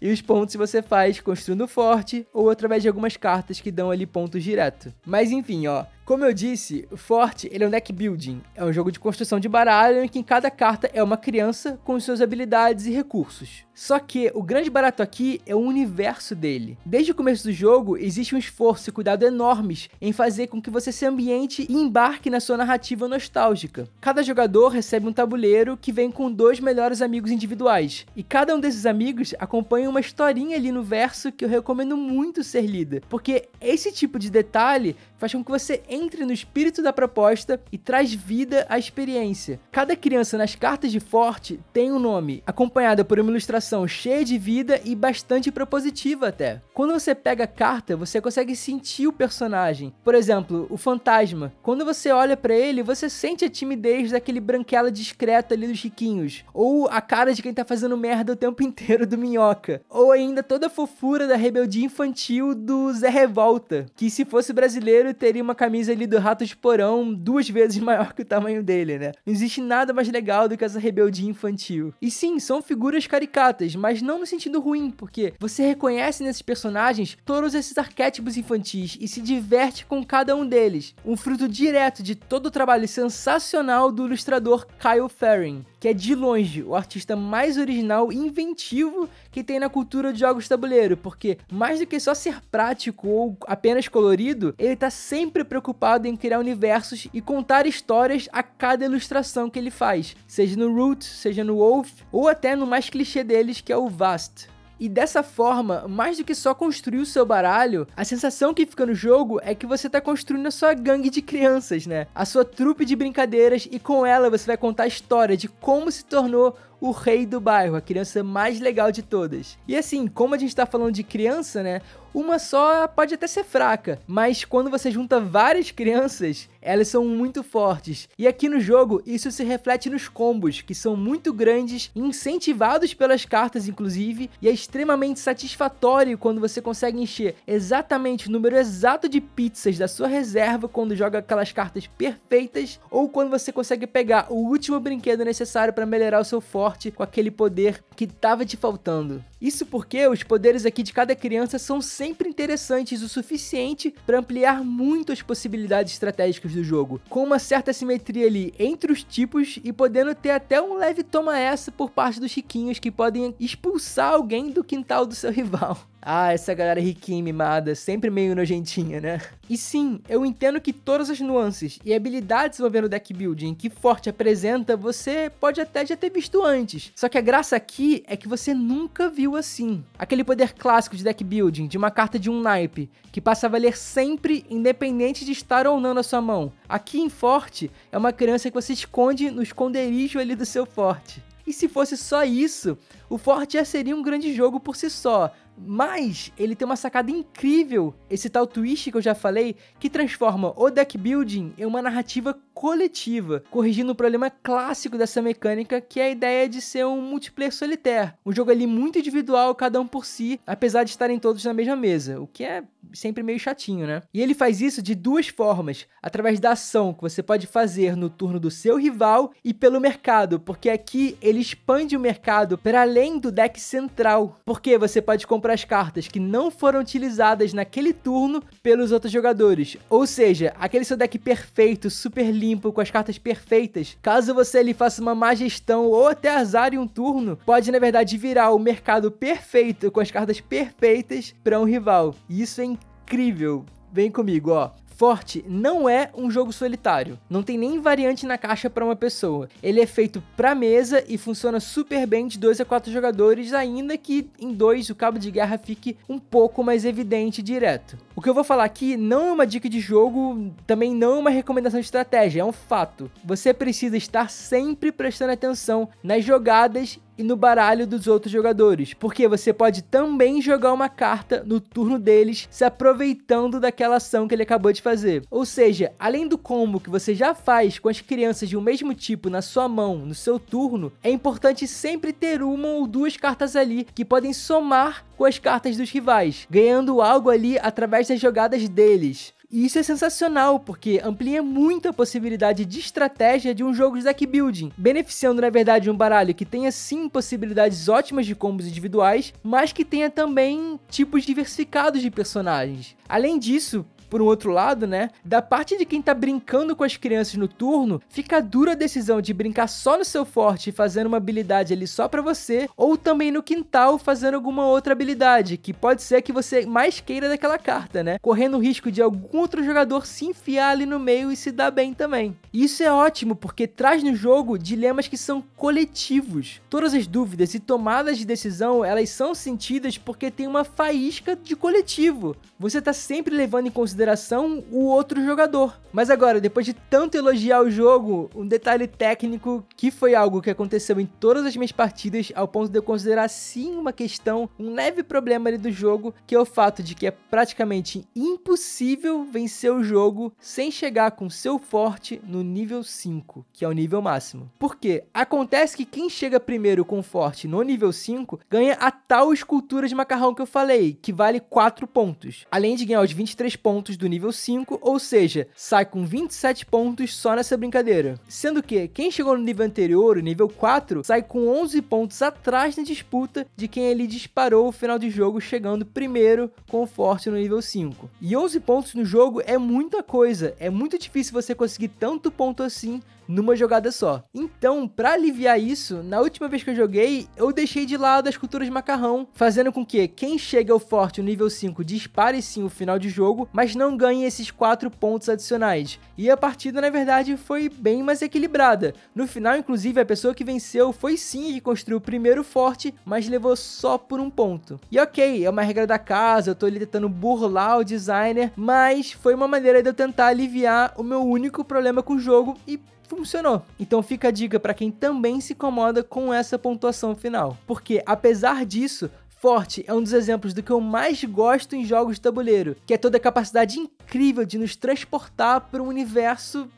E 0.00 0.10
os 0.10 0.20
pontos 0.20 0.54
você 0.56 0.82
faz 0.82 1.20
construindo 1.20 1.66
forte 1.68 2.26
ou 2.32 2.50
através 2.50 2.82
de 2.82 2.88
algumas 2.88 3.16
cartas 3.16 3.60
que 3.60 3.70
dão 3.70 3.90
ali 3.90 4.06
pontos 4.06 4.42
direto. 4.42 4.92
Mas 5.04 5.30
enfim, 5.30 5.66
ó, 5.66 5.84
como 6.04 6.24
eu 6.24 6.32
disse, 6.32 6.88
Forte 6.96 7.48
ele 7.52 7.64
é 7.64 7.66
um 7.66 7.70
deck 7.70 7.92
building. 7.92 8.42
É 8.54 8.64
um 8.64 8.72
jogo 8.72 8.90
de 8.90 8.98
construção 8.98 9.38
de 9.38 9.48
baralho 9.48 10.02
em 10.02 10.08
que 10.08 10.22
cada 10.22 10.50
carta 10.50 10.90
é 10.92 11.02
uma 11.02 11.16
criança 11.16 11.78
com 11.84 11.98
suas 12.00 12.20
habilidades 12.20 12.86
e 12.86 12.90
recursos. 12.90 13.64
Só 13.74 13.98
que 13.98 14.30
o 14.34 14.42
grande 14.42 14.68
barato 14.68 15.02
aqui 15.02 15.40
é 15.46 15.54
o 15.54 15.60
universo 15.60 16.34
dele. 16.34 16.76
Desde 16.84 17.12
o 17.12 17.14
começo 17.14 17.44
do 17.44 17.52
jogo, 17.52 17.96
existe 17.96 18.34
um 18.34 18.38
esforço 18.38 18.90
e 18.90 18.92
cuidado 18.92 19.24
enormes 19.24 19.88
em 20.00 20.12
fazer 20.12 20.48
com 20.48 20.60
que 20.60 20.70
você 20.70 20.92
se 20.92 21.06
ambiente 21.06 21.66
e 21.68 21.74
embarque 21.74 22.28
na 22.28 22.40
sua 22.40 22.56
narrativa 22.56 23.08
nostálgica. 23.08 23.88
Cada 24.00 24.22
jogador 24.22 24.68
recebe 24.68 25.08
um 25.08 25.12
tabuleiro 25.12 25.78
que 25.80 25.92
vem 25.92 26.10
com 26.10 26.30
dois 26.30 26.60
melhores 26.60 27.00
amigos 27.00 27.30
individuais, 27.30 28.06
e 28.14 28.22
cada 28.22 28.54
um 28.54 28.60
desses 28.60 28.84
amigos 28.84 29.34
acompanha 29.38 29.88
uma 29.88 30.00
historinha 30.00 30.56
ali 30.56 30.70
no 30.70 30.82
verso 30.82 31.32
que 31.32 31.44
eu 31.44 31.48
recomendo 31.48 31.96
muito 31.96 32.44
ser 32.44 32.66
lida, 32.66 33.00
porque 33.08 33.48
esse 33.60 33.90
tipo 33.90 34.18
de 34.18 34.30
detalhe 34.30 34.96
faz 35.16 35.32
com 35.32 35.42
que 35.44 35.50
você 35.50 35.82
no 36.02 36.32
espírito 36.32 36.82
da 36.82 36.92
proposta 36.92 37.60
e 37.70 37.78
traz 37.78 38.12
vida 38.12 38.66
à 38.68 38.78
experiência. 38.78 39.60
Cada 39.70 39.96
criança 39.96 40.38
nas 40.38 40.54
cartas 40.54 40.90
de 40.90 41.00
Forte 41.00 41.60
tem 41.72 41.92
um 41.92 41.98
nome, 41.98 42.42
acompanhada 42.46 43.04
por 43.04 43.18
uma 43.18 43.30
ilustração 43.30 43.86
cheia 43.86 44.24
de 44.24 44.38
vida 44.38 44.80
e 44.84 44.94
bastante 44.94 45.50
propositiva 45.50 46.28
até. 46.28 46.60
Quando 46.74 46.92
você 46.92 47.14
pega 47.14 47.44
a 47.44 47.46
carta, 47.46 47.96
você 47.96 48.20
consegue 48.20 48.54
sentir 48.54 49.06
o 49.06 49.12
personagem. 49.12 49.92
Por 50.04 50.14
exemplo, 50.14 50.66
o 50.70 50.76
fantasma. 50.76 51.52
Quando 51.62 51.84
você 51.84 52.10
olha 52.10 52.36
para 52.36 52.54
ele, 52.54 52.82
você 52.82 53.08
sente 53.08 53.44
a 53.44 53.50
timidez 53.50 54.10
daquele 54.10 54.40
branquela 54.40 54.90
discreta 54.90 55.54
ali 55.54 55.66
dos 55.66 55.82
riquinhos, 55.82 56.44
ou 56.54 56.88
a 56.88 57.00
cara 57.00 57.34
de 57.34 57.42
quem 57.42 57.52
tá 57.52 57.64
fazendo 57.64 57.96
merda 57.96 58.32
o 58.32 58.36
tempo 58.36 58.62
inteiro 58.64 59.06
do 59.06 59.18
minhoca, 59.18 59.82
ou 59.88 60.12
ainda 60.12 60.42
toda 60.42 60.66
a 60.66 60.70
fofura 60.70 61.26
da 61.26 61.36
rebeldia 61.36 61.84
infantil 61.84 62.54
do 62.54 62.92
Zé 62.92 63.08
Revolta, 63.08 63.86
que 63.96 64.10
se 64.10 64.24
fosse 64.24 64.52
brasileiro 64.52 65.12
teria 65.12 65.42
uma 65.42 65.54
camisa 65.54 65.81
versões 65.82 65.88
ali 65.88 66.06
do 66.06 66.18
Rato 66.18 66.44
de 66.44 66.56
Porão 66.56 67.12
duas 67.12 67.48
vezes 67.48 67.78
maior 67.82 68.12
que 68.12 68.22
o 68.22 68.24
tamanho 68.24 68.62
dele, 68.62 68.98
né? 68.98 69.12
Não 69.26 69.32
existe 69.32 69.60
nada 69.60 69.92
mais 69.92 70.08
legal 70.08 70.48
do 70.48 70.56
que 70.56 70.64
essa 70.64 70.78
rebeldia 70.78 71.28
infantil. 71.28 71.92
E 72.00 72.10
sim, 72.10 72.38
são 72.38 72.62
figuras 72.62 73.06
caricatas, 73.06 73.74
mas 73.74 74.00
não 74.00 74.18
no 74.18 74.26
sentido 74.26 74.60
ruim, 74.60 74.90
porque 74.90 75.34
você 75.38 75.62
reconhece 75.66 76.22
nesses 76.22 76.42
personagens 76.42 77.16
todos 77.24 77.54
esses 77.54 77.76
arquétipos 77.76 78.36
infantis 78.36 78.96
e 79.00 79.08
se 79.08 79.20
diverte 79.20 79.84
com 79.84 80.04
cada 80.04 80.36
um 80.36 80.46
deles. 80.46 80.94
Um 81.04 81.16
fruto 81.16 81.48
direto 81.48 82.02
de 82.02 82.14
todo 82.14 82.46
o 82.46 82.50
trabalho 82.50 82.86
sensacional 82.86 83.90
do 83.90 84.06
ilustrador 84.06 84.66
Kyle 84.78 85.08
Ferrin, 85.08 85.64
que 85.82 85.88
é 85.88 85.92
de 85.92 86.14
longe 86.14 86.62
o 86.62 86.76
artista 86.76 87.16
mais 87.16 87.58
original 87.58 88.12
e 88.12 88.16
inventivo 88.16 89.08
que 89.32 89.42
tem 89.42 89.58
na 89.58 89.68
cultura 89.68 90.12
de 90.12 90.20
jogos 90.20 90.44
de 90.44 90.50
tabuleiro, 90.50 90.96
porque 90.96 91.38
mais 91.50 91.80
do 91.80 91.86
que 91.88 91.98
só 91.98 92.14
ser 92.14 92.40
prático 92.52 93.08
ou 93.08 93.36
apenas 93.48 93.88
colorido, 93.88 94.54
ele 94.56 94.76
tá 94.76 94.90
sempre 94.90 95.42
preocupado 95.42 96.06
em 96.06 96.16
criar 96.16 96.38
universos 96.38 97.08
e 97.12 97.20
contar 97.20 97.66
histórias 97.66 98.28
a 98.32 98.44
cada 98.44 98.84
ilustração 98.84 99.50
que 99.50 99.58
ele 99.58 99.72
faz, 99.72 100.14
seja 100.24 100.56
no 100.56 100.72
Root, 100.72 101.04
seja 101.04 101.42
no 101.42 101.56
Wolf, 101.56 101.90
ou 102.12 102.28
até 102.28 102.54
no 102.54 102.64
mais 102.64 102.88
clichê 102.88 103.24
deles, 103.24 103.60
que 103.60 103.72
é 103.72 103.76
o 103.76 103.88
Vast. 103.88 104.51
E 104.82 104.88
dessa 104.88 105.22
forma, 105.22 105.86
mais 105.86 106.18
do 106.18 106.24
que 106.24 106.34
só 106.34 106.52
construir 106.52 106.98
o 106.98 107.06
seu 107.06 107.24
baralho, 107.24 107.86
a 107.96 108.04
sensação 108.04 108.52
que 108.52 108.66
fica 108.66 108.84
no 108.84 108.92
jogo 108.92 109.38
é 109.44 109.54
que 109.54 109.64
você 109.64 109.86
está 109.86 110.00
construindo 110.00 110.48
a 110.48 110.50
sua 110.50 110.74
gangue 110.74 111.08
de 111.08 111.22
crianças, 111.22 111.86
né? 111.86 112.08
A 112.12 112.24
sua 112.24 112.44
trupe 112.44 112.84
de 112.84 112.96
brincadeiras 112.96 113.68
e 113.70 113.78
com 113.78 114.04
ela 114.04 114.28
você 114.28 114.44
vai 114.44 114.56
contar 114.56 114.82
a 114.82 114.88
história 114.88 115.36
de 115.36 115.46
como 115.46 115.88
se 115.88 116.04
tornou 116.04 116.56
o 116.82 116.90
rei 116.90 117.24
do 117.24 117.40
bairro, 117.40 117.76
a 117.76 117.80
criança 117.80 118.24
mais 118.24 118.58
legal 118.58 118.90
de 118.90 119.02
todas. 119.02 119.56
E 119.68 119.76
assim, 119.76 120.08
como 120.08 120.34
a 120.34 120.38
gente 120.38 120.56
tá 120.56 120.66
falando 120.66 120.90
de 120.90 121.04
criança, 121.04 121.62
né? 121.62 121.80
Uma 122.12 122.38
só 122.38 122.86
pode 122.88 123.14
até 123.14 123.26
ser 123.26 123.42
fraca, 123.42 123.98
mas 124.06 124.44
quando 124.44 124.68
você 124.68 124.90
junta 124.90 125.18
várias 125.18 125.70
crianças, 125.70 126.46
elas 126.60 126.88
são 126.88 127.06
muito 127.06 127.42
fortes. 127.42 128.06
E 128.18 128.26
aqui 128.26 128.50
no 128.50 128.60
jogo, 128.60 129.00
isso 129.06 129.30
se 129.30 129.42
reflete 129.42 129.88
nos 129.88 130.08
combos, 130.08 130.60
que 130.60 130.74
são 130.74 130.94
muito 130.94 131.32
grandes, 131.32 131.90
incentivados 131.96 132.92
pelas 132.92 133.24
cartas, 133.24 133.66
inclusive, 133.66 134.28
e 134.42 134.48
é 134.48 134.52
extremamente 134.52 135.20
satisfatório 135.20 136.18
quando 136.18 136.38
você 136.38 136.60
consegue 136.60 137.00
encher 137.00 137.34
exatamente 137.46 138.28
o 138.28 138.30
número 138.30 138.56
exato 138.56 139.08
de 139.08 139.18
pizzas 139.20 139.78
da 139.78 139.88
sua 139.88 140.06
reserva 140.06 140.68
quando 140.68 140.94
joga 140.94 141.20
aquelas 141.20 141.50
cartas 141.50 141.86
perfeitas, 141.86 142.78
ou 142.90 143.08
quando 143.08 143.30
você 143.30 143.50
consegue 143.50 143.86
pegar 143.86 144.26
o 144.28 144.34
último 144.34 144.78
brinquedo 144.78 145.24
necessário 145.24 145.72
para 145.72 145.86
melhorar 145.86 146.20
o 146.20 146.24
seu 146.24 146.42
forte 146.42 146.71
forte 146.72 146.90
com 146.90 147.02
aquele 147.02 147.30
poder 147.30 147.82
que 147.94 148.06
tava 148.06 148.44
te 148.46 148.56
faltando. 148.56 149.22
Isso 149.40 149.66
porque 149.66 150.06
os 150.06 150.22
poderes 150.22 150.64
aqui 150.64 150.82
de 150.82 150.92
cada 150.92 151.14
criança 151.14 151.58
são 151.58 151.80
sempre 151.80 152.28
interessantes 152.28 153.02
o 153.02 153.08
suficiente 153.08 153.94
para 154.06 154.18
ampliar 154.18 154.64
muito 154.64 155.12
as 155.12 155.20
possibilidades 155.20 155.92
estratégicas 155.92 156.52
do 156.52 156.64
jogo, 156.64 157.00
com 157.08 157.22
uma 157.22 157.38
certa 157.38 157.72
simetria 157.72 158.26
ali 158.26 158.54
entre 158.58 158.90
os 158.90 159.04
tipos 159.04 159.58
e 159.62 159.72
podendo 159.72 160.14
ter 160.14 160.30
até 160.30 160.62
um 160.62 160.76
leve 160.76 161.02
toma 161.02 161.38
essa 161.38 161.70
por 161.70 161.90
parte 161.90 162.20
dos 162.20 162.32
riquinhos 162.34 162.78
que 162.78 162.90
podem 162.90 163.34
expulsar 163.38 164.12
alguém 164.12 164.50
do 164.50 164.64
quintal 164.64 165.04
do 165.04 165.14
seu 165.14 165.30
rival. 165.30 165.91
Ah, 166.04 166.32
essa 166.32 166.52
galera 166.52 166.80
riquinha 166.80 167.20
e 167.20 167.22
mimada, 167.22 167.76
sempre 167.76 168.10
meio 168.10 168.34
nojentinha, 168.34 169.00
né? 169.00 169.20
E 169.48 169.56
sim, 169.56 170.00
eu 170.08 170.26
entendo 170.26 170.60
que 170.60 170.72
todas 170.72 171.08
as 171.08 171.20
nuances 171.20 171.78
e 171.84 171.94
habilidades 171.94 172.58
envolvendo 172.58 172.88
deck 172.88 173.14
building 173.14 173.54
que 173.54 173.70
Forte 173.70 174.10
apresenta, 174.10 174.76
você 174.76 175.30
pode 175.38 175.60
até 175.60 175.86
já 175.86 175.96
ter 175.96 176.10
visto 176.10 176.42
antes. 176.42 176.90
Só 176.96 177.08
que 177.08 177.16
a 177.16 177.20
graça 177.20 177.54
aqui 177.54 178.02
é 178.08 178.16
que 178.16 178.26
você 178.26 178.52
nunca 178.52 179.08
viu 179.08 179.36
assim. 179.36 179.84
Aquele 179.96 180.24
poder 180.24 180.54
clássico 180.54 180.96
de 180.96 181.04
deck 181.04 181.22
building, 181.22 181.68
de 181.68 181.78
uma 181.78 181.90
carta 181.90 182.18
de 182.18 182.28
um 182.28 182.40
naipe, 182.40 182.90
que 183.12 183.20
passa 183.20 183.46
a 183.46 183.50
valer 183.50 183.76
sempre, 183.76 184.44
independente 184.50 185.24
de 185.24 185.30
estar 185.30 185.68
ou 185.68 185.78
não 185.78 185.94
na 185.94 186.02
sua 186.02 186.20
mão. 186.20 186.52
Aqui 186.68 187.00
em 187.00 187.08
Forte, 187.08 187.70
é 187.92 187.96
uma 187.96 188.12
criança 188.12 188.50
que 188.50 188.60
você 188.60 188.72
esconde 188.72 189.30
no 189.30 189.42
esconderijo 189.42 190.18
ali 190.18 190.34
do 190.34 190.44
seu 190.44 190.66
Forte. 190.66 191.22
E 191.46 191.52
se 191.52 191.68
fosse 191.68 191.96
só 191.96 192.24
isso, 192.24 192.78
o 193.10 193.18
Forte 193.18 193.54
já 193.54 193.64
seria 193.64 193.96
um 193.96 194.02
grande 194.02 194.32
jogo 194.32 194.60
por 194.60 194.76
si 194.76 194.88
só, 194.88 195.32
mas 195.66 196.32
ele 196.38 196.54
tem 196.54 196.66
uma 196.66 196.76
sacada 196.76 197.10
incrível, 197.10 197.94
esse 198.10 198.28
tal 198.28 198.46
twist 198.46 198.90
que 198.90 198.96
eu 198.96 199.02
já 199.02 199.14
falei, 199.14 199.56
que 199.78 199.90
transforma 199.90 200.52
o 200.56 200.70
deck 200.70 200.96
building 200.96 201.52
em 201.58 201.64
uma 201.64 201.82
narrativa 201.82 202.38
coletiva, 202.54 203.42
corrigindo 203.50 203.92
o 203.92 203.94
problema 203.94 204.30
clássico 204.30 204.96
dessa 204.96 205.22
mecânica, 205.22 205.80
que 205.80 205.98
é 206.00 206.04
a 206.04 206.10
ideia 206.10 206.48
de 206.48 206.60
ser 206.60 206.86
um 206.86 207.00
multiplayer 207.00 207.52
solitário. 207.52 208.14
Um 208.24 208.32
jogo 208.32 208.50
ali 208.50 208.66
muito 208.66 208.98
individual, 208.98 209.54
cada 209.54 209.80
um 209.80 209.86
por 209.86 210.04
si, 210.04 210.40
apesar 210.46 210.84
de 210.84 210.90
estarem 210.90 211.18
todos 211.18 211.44
na 211.44 211.52
mesma 211.52 211.76
mesa, 211.76 212.20
o 212.20 212.26
que 212.26 212.44
é 212.44 212.62
sempre 212.92 213.22
meio 213.22 213.38
chatinho, 213.38 213.86
né? 213.86 214.02
E 214.12 214.20
ele 214.20 214.34
faz 214.34 214.60
isso 214.60 214.82
de 214.82 214.94
duas 214.94 215.28
formas: 215.28 215.86
através 216.02 216.38
da 216.38 216.52
ação 216.52 216.92
que 216.92 217.00
você 217.00 217.22
pode 217.22 217.46
fazer 217.46 217.96
no 217.96 218.10
turno 218.10 218.38
do 218.38 218.50
seu 218.50 218.76
rival 218.76 219.32
e 219.44 219.54
pelo 219.54 219.80
mercado, 219.80 220.38
porque 220.38 220.68
aqui 220.68 221.16
ele 221.20 221.40
expande 221.40 221.96
o 221.96 222.00
mercado 222.00 222.58
para 222.58 222.82
além 222.82 223.18
do 223.18 223.32
deck 223.32 223.60
central, 223.60 224.38
porque 224.44 224.78
você 224.78 225.00
pode 225.00 225.26
comprar 225.26 225.51
as 225.52 225.64
cartas 225.64 226.08
que 226.08 226.18
não 226.18 226.50
foram 226.50 226.80
utilizadas 226.80 227.52
naquele 227.52 227.92
turno 227.92 228.42
pelos 228.62 228.92
outros 228.92 229.12
jogadores. 229.12 229.76
Ou 229.88 230.06
seja, 230.06 230.52
aquele 230.58 230.84
seu 230.84 230.96
deck 230.96 231.18
perfeito, 231.18 231.90
super 231.90 232.30
limpo, 232.30 232.72
com 232.72 232.80
as 232.80 232.90
cartas 232.90 233.18
perfeitas, 233.18 233.96
caso 234.02 234.34
você 234.34 234.58
ali 234.58 234.74
faça 234.74 235.00
uma 235.00 235.14
má 235.14 235.34
gestão 235.34 235.86
ou 235.86 236.08
até 236.08 236.30
azar 236.30 236.74
em 236.74 236.78
um 236.78 236.86
turno, 236.86 237.38
pode 237.44 237.70
na 237.70 237.78
verdade 237.78 238.16
virar 238.16 238.50
o 238.50 238.58
mercado 238.58 239.10
perfeito 239.10 239.90
com 239.90 240.00
as 240.00 240.10
cartas 240.10 240.40
perfeitas 240.40 241.34
para 241.44 241.60
um 241.60 241.64
rival. 241.64 242.14
E 242.28 242.42
isso 242.42 242.60
é 242.60 242.64
incrível. 242.64 243.64
Vem 243.92 244.10
comigo, 244.10 244.50
ó. 244.50 244.70
Forte 245.02 245.44
não 245.48 245.88
é 245.88 246.10
um 246.16 246.30
jogo 246.30 246.52
solitário. 246.52 247.18
Não 247.28 247.42
tem 247.42 247.58
nem 247.58 247.80
variante 247.80 248.24
na 248.24 248.38
caixa 248.38 248.70
para 248.70 248.84
uma 248.84 248.94
pessoa. 248.94 249.48
Ele 249.60 249.80
é 249.80 249.84
feito 249.84 250.22
para 250.36 250.54
mesa 250.54 251.02
e 251.08 251.18
funciona 251.18 251.58
super 251.58 252.06
bem 252.06 252.28
de 252.28 252.38
2 252.38 252.60
a 252.60 252.64
4 252.64 252.92
jogadores, 252.92 253.52
ainda 253.52 253.98
que 253.98 254.30
em 254.38 254.52
dois 254.52 254.90
o 254.90 254.94
cabo 254.94 255.18
de 255.18 255.32
guerra 255.32 255.58
fique 255.58 255.96
um 256.08 256.20
pouco 256.20 256.62
mais 256.62 256.84
evidente 256.84 257.42
direto. 257.42 257.98
O 258.14 258.20
que 258.20 258.28
eu 258.28 258.34
vou 258.34 258.44
falar 258.44 258.64
aqui 258.64 258.96
não 258.96 259.28
é 259.28 259.32
uma 259.32 259.46
dica 259.46 259.68
de 259.68 259.80
jogo, 259.80 260.52
também 260.66 260.94
não 260.94 261.16
é 261.16 261.18
uma 261.18 261.30
recomendação 261.30 261.80
de 261.80 261.86
estratégia, 261.86 262.42
é 262.42 262.44
um 262.44 262.52
fato. 262.52 263.10
Você 263.24 263.54
precisa 263.54 263.96
estar 263.96 264.28
sempre 264.28 264.92
prestando 264.92 265.32
atenção 265.32 265.88
nas 266.02 266.22
jogadas 266.22 266.98
e 267.16 267.22
no 267.22 267.36
baralho 267.36 267.86
dos 267.86 268.06
outros 268.06 268.32
jogadores, 268.32 268.94
porque 268.94 269.28
você 269.28 269.52
pode 269.52 269.82
também 269.82 270.40
jogar 270.40 270.72
uma 270.72 270.88
carta 270.88 271.42
no 271.46 271.60
turno 271.60 271.98
deles, 271.98 272.48
se 272.50 272.64
aproveitando 272.64 273.60
daquela 273.60 273.96
ação 273.96 274.26
que 274.26 274.34
ele 274.34 274.42
acabou 274.42 274.72
de 274.72 274.82
fazer. 274.82 275.22
Ou 275.30 275.44
seja, 275.44 275.92
além 275.98 276.26
do 276.26 276.38
combo 276.38 276.80
que 276.80 276.90
você 276.90 277.14
já 277.14 277.34
faz 277.34 277.78
com 277.78 277.88
as 277.88 278.00
crianças 278.00 278.48
de 278.48 278.56
um 278.56 278.60
mesmo 278.60 278.94
tipo 278.94 279.28
na 279.28 279.42
sua 279.42 279.68
mão 279.68 279.98
no 279.98 280.14
seu 280.14 280.38
turno, 280.38 280.92
é 281.02 281.10
importante 281.10 281.66
sempre 281.66 282.12
ter 282.12 282.42
uma 282.42 282.68
ou 282.68 282.86
duas 282.86 283.16
cartas 283.16 283.56
ali 283.56 283.86
que 283.94 284.04
podem 284.04 284.32
somar 284.32 285.04
com 285.16 285.24
as 285.26 285.38
cartas 285.38 285.76
dos 285.76 285.90
rivais, 285.90 286.46
ganhando 286.50 287.00
algo 287.00 287.30
ali 287.30 287.58
através 287.58 288.01
das 288.08 288.20
jogadas 288.20 288.68
deles. 288.68 289.32
E 289.52 289.66
isso 289.66 289.78
é 289.78 289.82
sensacional, 289.82 290.58
porque 290.58 290.98
amplia 291.04 291.42
muito 291.42 291.86
a 291.86 291.92
possibilidade 291.92 292.64
de 292.64 292.80
estratégia 292.80 293.54
de 293.54 293.62
um 293.62 293.74
jogo 293.74 293.98
de 293.98 294.04
deck 294.04 294.26
building, 294.26 294.72
beneficiando 294.78 295.42
na 295.42 295.50
verdade 295.50 295.90
um 295.90 295.96
baralho 295.96 296.34
que 296.34 296.46
tenha 296.46 296.72
sim 296.72 297.06
possibilidades 297.06 297.86
ótimas 297.86 298.24
de 298.24 298.34
combos 298.34 298.66
individuais, 298.66 299.34
mas 299.42 299.70
que 299.70 299.84
tenha 299.84 300.08
também 300.08 300.80
tipos 300.88 301.24
diversificados 301.24 302.00
de 302.00 302.10
personagens. 302.10 302.96
Além 303.06 303.38
disso, 303.38 303.84
por 304.12 304.20
um 304.20 304.26
outro 304.26 304.52
lado, 304.52 304.86
né, 304.86 305.08
da 305.24 305.40
parte 305.40 305.78
de 305.78 305.86
quem 305.86 306.02
tá 306.02 306.12
brincando 306.12 306.76
com 306.76 306.84
as 306.84 306.98
crianças 306.98 307.36
no 307.36 307.48
turno, 307.48 307.98
fica 308.10 308.36
a 308.36 308.40
dura 308.40 308.76
decisão 308.76 309.22
de 309.22 309.32
brincar 309.32 309.66
só 309.66 309.96
no 309.96 310.04
seu 310.04 310.26
forte 310.26 310.70
fazendo 310.70 311.06
uma 311.06 311.16
habilidade 311.16 311.72
ali 311.72 311.86
só 311.86 312.06
para 312.06 312.20
você, 312.20 312.68
ou 312.76 312.98
também 312.98 313.30
no 313.30 313.42
quintal 313.42 313.96
fazendo 313.96 314.34
alguma 314.34 314.66
outra 314.66 314.92
habilidade, 314.92 315.56
que 315.56 315.72
pode 315.72 316.02
ser 316.02 316.20
que 316.20 316.30
você 316.30 316.66
mais 316.66 317.00
queira 317.00 317.26
daquela 317.26 317.56
carta, 317.56 318.02
né? 318.02 318.18
Correndo 318.18 318.58
o 318.58 318.60
risco 318.60 318.92
de 318.92 319.00
algum 319.00 319.38
outro 319.38 319.64
jogador 319.64 320.04
se 320.04 320.26
enfiar 320.26 320.72
ali 320.72 320.84
no 320.84 320.98
meio 320.98 321.32
e 321.32 321.36
se 321.36 321.50
dar 321.50 321.70
bem 321.70 321.94
também. 321.94 322.36
Isso 322.52 322.82
é 322.82 322.92
ótimo 322.92 323.34
porque 323.34 323.66
traz 323.66 324.02
no 324.02 324.14
jogo 324.14 324.58
dilemas 324.58 325.08
que 325.08 325.16
são 325.16 325.42
coletivos. 325.56 326.60
Todas 326.68 326.92
as 326.92 327.06
dúvidas 327.06 327.54
e 327.54 327.58
tomadas 327.58 328.18
de 328.18 328.26
decisão, 328.26 328.84
elas 328.84 329.08
são 329.08 329.34
sentidas 329.34 329.96
porque 329.96 330.30
tem 330.30 330.46
uma 330.46 330.64
faísca 330.64 331.34
de 331.34 331.56
coletivo. 331.56 332.36
Você 332.58 332.82
tá 332.82 332.92
sempre 332.92 333.34
levando 333.34 333.68
em 333.68 333.70
consideração 333.70 334.01
consideração 334.02 334.64
o 334.70 334.86
outro 334.86 335.24
jogador. 335.24 335.80
Mas 335.92 336.10
agora, 336.10 336.40
depois 336.40 336.66
de 336.66 336.72
tanto 336.72 337.16
elogiar 337.16 337.60
o 337.60 337.70
jogo, 337.70 338.30
um 338.34 338.46
detalhe 338.46 338.86
técnico 338.86 339.64
que 339.76 339.90
foi 339.90 340.14
algo 340.14 340.40
que 340.40 340.50
aconteceu 340.50 340.98
em 340.98 341.06
todas 341.06 341.44
as 341.44 341.54
minhas 341.54 341.70
partidas, 341.70 342.32
ao 342.34 342.48
ponto 342.48 342.70
de 342.70 342.78
eu 342.78 342.82
considerar 342.82 343.28
sim 343.28 343.76
uma 343.76 343.92
questão, 343.92 344.48
um 344.58 344.72
leve 344.72 345.02
problema 345.02 345.50
ali 345.50 345.58
do 345.58 345.70
jogo, 345.70 346.14
que 346.26 346.34
é 346.34 346.40
o 346.40 346.46
fato 346.46 346.82
de 346.82 346.94
que 346.94 347.06
é 347.06 347.10
praticamente 347.10 348.06
impossível 348.16 349.22
vencer 349.22 349.70
o 349.70 349.84
jogo 349.84 350.32
sem 350.40 350.70
chegar 350.70 351.10
com 351.12 351.28
seu 351.28 351.58
forte 351.58 352.20
no 352.26 352.42
nível 352.42 352.82
5, 352.82 353.44
que 353.52 353.64
é 353.64 353.68
o 353.68 353.72
nível 353.72 354.00
máximo. 354.00 354.50
Porque 354.58 355.04
acontece 355.12 355.76
que 355.76 355.84
quem 355.84 356.08
chega 356.08 356.40
primeiro 356.40 356.84
com 356.84 357.02
forte 357.02 357.46
no 357.46 357.62
nível 357.62 357.92
5 357.92 358.40
ganha 358.50 358.74
a 358.74 358.90
tal 358.90 359.32
escultura 359.32 359.86
de 359.86 359.94
macarrão 359.94 360.34
que 360.34 360.40
eu 360.40 360.46
falei, 360.46 360.98
que 361.00 361.12
vale 361.12 361.38
4 361.38 361.86
pontos, 361.86 362.46
além 362.50 362.76
de 362.76 362.86
ganhar 362.86 363.02
os 363.02 363.12
23 363.12 363.54
pontos 363.56 363.91
pontos 363.92 363.96
do 363.96 364.08
nível 364.08 364.32
5, 364.32 364.78
ou 364.80 364.98
seja, 364.98 365.46
sai 365.54 365.84
com 365.84 366.04
27 366.04 366.66
pontos 366.66 367.14
só 367.14 367.34
nessa 367.34 367.56
brincadeira. 367.56 368.18
Sendo 368.28 368.62
que 368.62 368.88
quem 368.88 369.10
chegou 369.10 369.36
no 369.36 369.44
nível 369.44 369.66
anterior, 369.66 370.16
o 370.16 370.22
nível 370.22 370.48
4, 370.48 371.04
sai 371.04 371.22
com 371.22 371.48
11 371.48 371.82
pontos 371.82 372.22
atrás 372.22 372.76
na 372.76 372.82
disputa 372.82 373.46
de 373.56 373.68
quem 373.68 373.84
ele 373.84 374.06
disparou 374.06 374.68
o 374.68 374.72
final 374.72 374.98
de 374.98 375.10
jogo 375.10 375.40
chegando 375.40 375.86
primeiro 375.86 376.50
com 376.68 376.82
o 376.82 376.86
forte 376.86 377.30
no 377.30 377.36
nível 377.36 377.60
5. 377.60 378.10
E 378.20 378.36
11 378.36 378.60
pontos 378.60 378.94
no 378.94 379.04
jogo 379.04 379.42
é 379.44 379.58
muita 379.58 380.02
coisa, 380.02 380.54
é 380.58 380.70
muito 380.70 380.98
difícil 380.98 381.32
você 381.32 381.54
conseguir 381.54 381.88
tanto 381.88 382.30
ponto 382.30 382.62
assim 382.62 383.00
numa 383.32 383.56
jogada 383.56 383.90
só. 383.90 384.22
Então, 384.34 384.86
para 384.86 385.12
aliviar 385.12 385.60
isso, 385.60 386.02
na 386.02 386.20
última 386.20 386.48
vez 386.48 386.62
que 386.62 386.70
eu 386.70 386.74
joguei, 386.76 387.26
eu 387.36 387.52
deixei 387.52 387.86
de 387.86 387.96
lado 387.96 388.28
as 388.28 388.36
culturas 388.36 388.66
de 388.66 388.72
macarrão, 388.72 389.26
fazendo 389.32 389.72
com 389.72 389.84
que 389.84 390.06
quem 390.08 390.38
chega 390.38 390.72
ao 390.72 390.78
forte 390.78 391.20
no 391.20 391.28
nível 391.28 391.48
5 391.48 391.84
dispare 391.84 392.42
sim 392.42 392.62
o 392.62 392.68
final 392.68 392.98
de 392.98 393.08
jogo, 393.08 393.48
mas 393.52 393.71
não 393.74 393.96
ganhe 393.96 394.24
esses 394.24 394.50
4 394.50 394.90
pontos 394.90 395.28
adicionais. 395.28 395.98
E 396.16 396.30
a 396.30 396.36
partida, 396.36 396.80
na 396.80 396.90
verdade, 396.90 397.36
foi 397.36 397.68
bem 397.68 398.02
mais 398.02 398.22
equilibrada. 398.22 398.94
No 399.14 399.26
final, 399.26 399.56
inclusive, 399.56 400.00
a 400.00 400.06
pessoa 400.06 400.34
que 400.34 400.44
venceu 400.44 400.92
foi 400.92 401.16
sim 401.16 401.52
que 401.52 401.60
construiu 401.60 401.98
o 401.98 402.00
primeiro 402.00 402.44
forte, 402.44 402.94
mas 403.04 403.28
levou 403.28 403.56
só 403.56 403.98
por 403.98 404.20
um 404.20 404.30
ponto. 404.30 404.80
E 404.90 404.98
ok, 404.98 405.44
é 405.44 405.50
uma 405.50 405.62
regra 405.62 405.86
da 405.86 405.98
casa, 405.98 406.50
eu 406.50 406.54
tô 406.54 406.66
ali 406.66 406.80
tentando 406.80 407.08
burlar 407.08 407.78
o 407.78 407.84
designer, 407.84 408.52
mas 408.56 409.12
foi 409.12 409.34
uma 409.34 409.48
maneira 409.48 409.82
de 409.82 409.88
eu 409.88 409.94
tentar 409.94 410.26
aliviar 410.26 410.94
o 410.96 411.02
meu 411.02 411.22
único 411.22 411.64
problema 411.64 412.02
com 412.02 412.14
o 412.14 412.18
jogo 412.18 412.56
e 412.66 412.80
funcionou. 413.16 413.62
Então 413.78 414.02
fica 414.02 414.28
a 414.28 414.30
dica 414.30 414.58
para 414.58 414.72
quem 414.72 414.90
também 414.90 415.40
se 415.40 415.52
incomoda 415.52 416.02
com 416.02 416.32
essa 416.32 416.58
pontuação 416.58 417.14
final. 417.14 417.56
Porque 417.66 418.02
apesar 418.06 418.64
disso, 418.64 419.10
Forte 419.42 419.84
é 419.88 419.92
um 419.92 420.00
dos 420.00 420.12
exemplos 420.12 420.54
do 420.54 420.62
que 420.62 420.70
eu 420.70 420.80
mais 420.80 421.24
gosto 421.24 421.74
em 421.74 421.84
jogos 421.84 422.14
de 422.14 422.20
tabuleiro, 422.20 422.76
que 422.86 422.94
é 422.94 422.96
toda 422.96 423.16
a 423.16 423.20
capacidade 423.20 423.76
incrível 423.76 424.44
de 424.44 424.56
nos 424.56 424.76
transportar 424.76 425.62
para 425.62 425.82
um 425.82 425.88
universo 425.88 426.70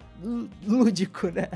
lúdico, 0.66 1.28
né? 1.28 1.50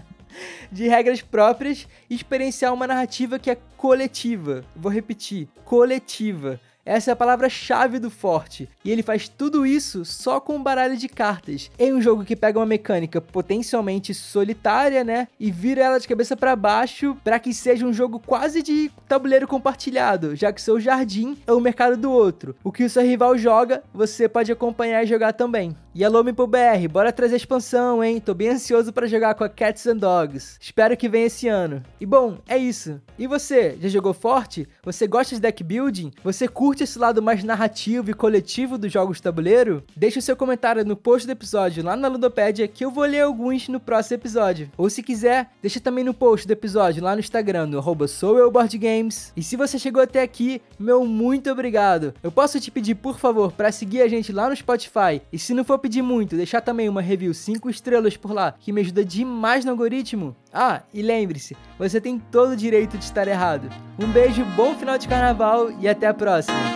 De 0.71 0.87
regras 0.87 1.23
próprias 1.23 1.89
e 2.11 2.15
experienciar 2.15 2.75
uma 2.75 2.87
narrativa 2.87 3.39
que 3.39 3.51
é 3.51 3.57
coletiva. 3.79 4.63
Vou 4.77 4.93
repetir: 4.93 5.49
coletiva. 5.65 6.61
Essa 6.89 7.11
é 7.11 7.13
a 7.13 7.17
palavra-chave 7.17 7.99
do 7.99 8.09
Forte. 8.09 8.67
E 8.83 8.91
ele 8.91 9.03
faz 9.03 9.29
tudo 9.29 9.67
isso 9.67 10.07
só 10.07 10.41
com 10.41 10.57
um 10.57 10.63
baralho 10.63 10.97
de 10.97 11.07
cartas. 11.07 11.71
Em 11.79 11.93
um 11.93 12.01
jogo 12.01 12.25
que 12.25 12.35
pega 12.35 12.59
uma 12.59 12.65
mecânica 12.65 13.21
potencialmente 13.21 14.15
solitária, 14.15 15.05
né? 15.05 15.29
E 15.39 15.51
vira 15.51 15.83
ela 15.83 16.01
de 16.01 16.09
cabeça 16.09 16.35
para 16.35 16.57
baixo 16.57 17.15
para 17.23 17.39
que 17.39 17.53
seja 17.53 17.85
um 17.85 17.93
jogo 17.93 18.19
quase 18.19 18.63
de 18.63 18.91
tabuleiro 19.07 19.47
compartilhado, 19.47 20.35
já 20.35 20.51
que 20.51 20.63
seu 20.63 20.81
jardim 20.81 21.37
é 21.47 21.53
o 21.53 21.61
mercado 21.61 21.95
do 21.95 22.11
outro. 22.11 22.57
O 22.65 22.73
que 22.73 22.85
o 22.85 22.89
seu 22.89 23.03
rival 23.03 23.37
joga, 23.37 23.83
você 23.93 24.27
pode 24.27 24.51
acompanhar 24.51 25.05
e 25.05 25.07
jogar 25.07 25.35
também. 25.35 25.77
E 25.95 26.03
alô, 26.05 26.23
BR, 26.23 26.89
bora 26.91 27.13
trazer 27.13 27.37
expansão, 27.37 28.03
hein? 28.03 28.21
Tô 28.21 28.33
bem 28.33 28.51
ansioso 28.51 28.93
para 28.93 29.09
jogar 29.09 29.35
com 29.35 29.45
a 29.45 29.49
Cats 29.49 29.87
and 29.87 29.97
Dogs. 29.97 30.57
Espero 30.61 30.97
que 30.97 31.09
venha 31.09 31.27
esse 31.27 31.49
ano. 31.49 31.83
E 32.01 32.07
bom, 32.07 32.39
é 32.49 32.57
isso. 32.57 33.01
E 33.19 33.27
você, 33.27 33.77
já 33.81 33.89
jogou 33.89 34.15
forte? 34.15 34.69
Você 34.85 35.07
gosta 35.07 35.35
de 35.35 35.41
deck 35.41 35.63
building? 35.65 36.13
Você 36.23 36.47
curte 36.47 36.78
curte 36.79 36.85
esse 36.85 36.99
lado 36.99 37.21
mais 37.21 37.43
narrativo 37.43 38.11
e 38.11 38.15
coletivo 38.15 38.79
dos 38.79 38.93
jogos 38.93 39.17
de 39.17 39.23
tabuleiro? 39.23 39.83
Deixe 39.97 40.19
o 40.19 40.23
seu 40.23 40.37
comentário 40.37 40.85
no 40.85 40.97
post 40.97 41.27
do 41.27 41.33
episódio 41.33 41.83
lá 41.83 41.97
na 41.97 42.07
Ludopédia 42.07 42.69
que 42.69 42.85
eu 42.85 42.91
vou 42.91 43.05
ler 43.05 43.23
alguns 43.23 43.69
no 43.69 43.81
próximo 43.81 44.17
episódio. 44.17 44.71
Ou 44.77 44.89
se 44.89 45.03
quiser, 45.03 45.51
deixa 45.61 45.81
também 45.81 46.05
no 46.05 46.15
post 46.15 46.47
do 46.47 46.53
episódio 46.53 47.03
lá 47.03 47.15
no 47.15 47.21
Instagram, 47.21 47.67
no 47.67 47.79
arroba 47.79 48.07
soueuboardgames. 48.07 49.33
E 49.37 49.43
se 49.43 49.57
você 49.57 49.79
chegou 49.79 50.03
até 50.03 50.23
aqui, 50.23 50.63
meu 50.79 51.05
muito 51.05 51.51
obrigado. 51.51 52.15
Eu 52.23 52.31
posso 52.31 52.61
te 52.61 52.71
pedir, 52.71 52.95
por 52.95 53.19
favor, 53.19 53.51
para 53.51 53.73
seguir 53.73 54.03
a 54.03 54.09
gente 54.09 54.33
lá 54.33 54.49
no 54.49 54.55
Spotify. 54.55 55.21
E 55.33 55.39
se 55.39 55.55
não 55.55 55.65
for 55.65 55.79
pedir 55.79 56.03
muito, 56.03 56.37
deixar 56.37 56.61
também 56.61 56.89
uma 56.89 57.03
review 57.03 57.35
5 57.35 57.69
estrelas 57.69 58.17
por 58.17 58.33
lá, 58.33 58.55
que 58.59 58.73
me 58.73 58.83
ajuda 58.83 59.05
demais 59.05 59.65
no 59.65 59.73
algoritmo. 59.73 60.37
Ah, 60.53 60.83
e 60.95 61.03
lembre-se, 61.03 61.57
você 61.79 62.01
tem 62.01 62.19
todo 62.19 62.53
o 62.53 62.57
direito 62.57 62.97
de 62.97 63.05
estar 63.05 63.27
errado. 63.29 63.69
Um 63.99 64.07
beijo, 64.07 64.45
bom 64.57 64.75
final 64.77 64.97
de 64.97 65.09
carnaval 65.09 65.71
e 65.81 65.89
até 65.89 66.07
a 66.07 66.15
próxima! 66.15 66.68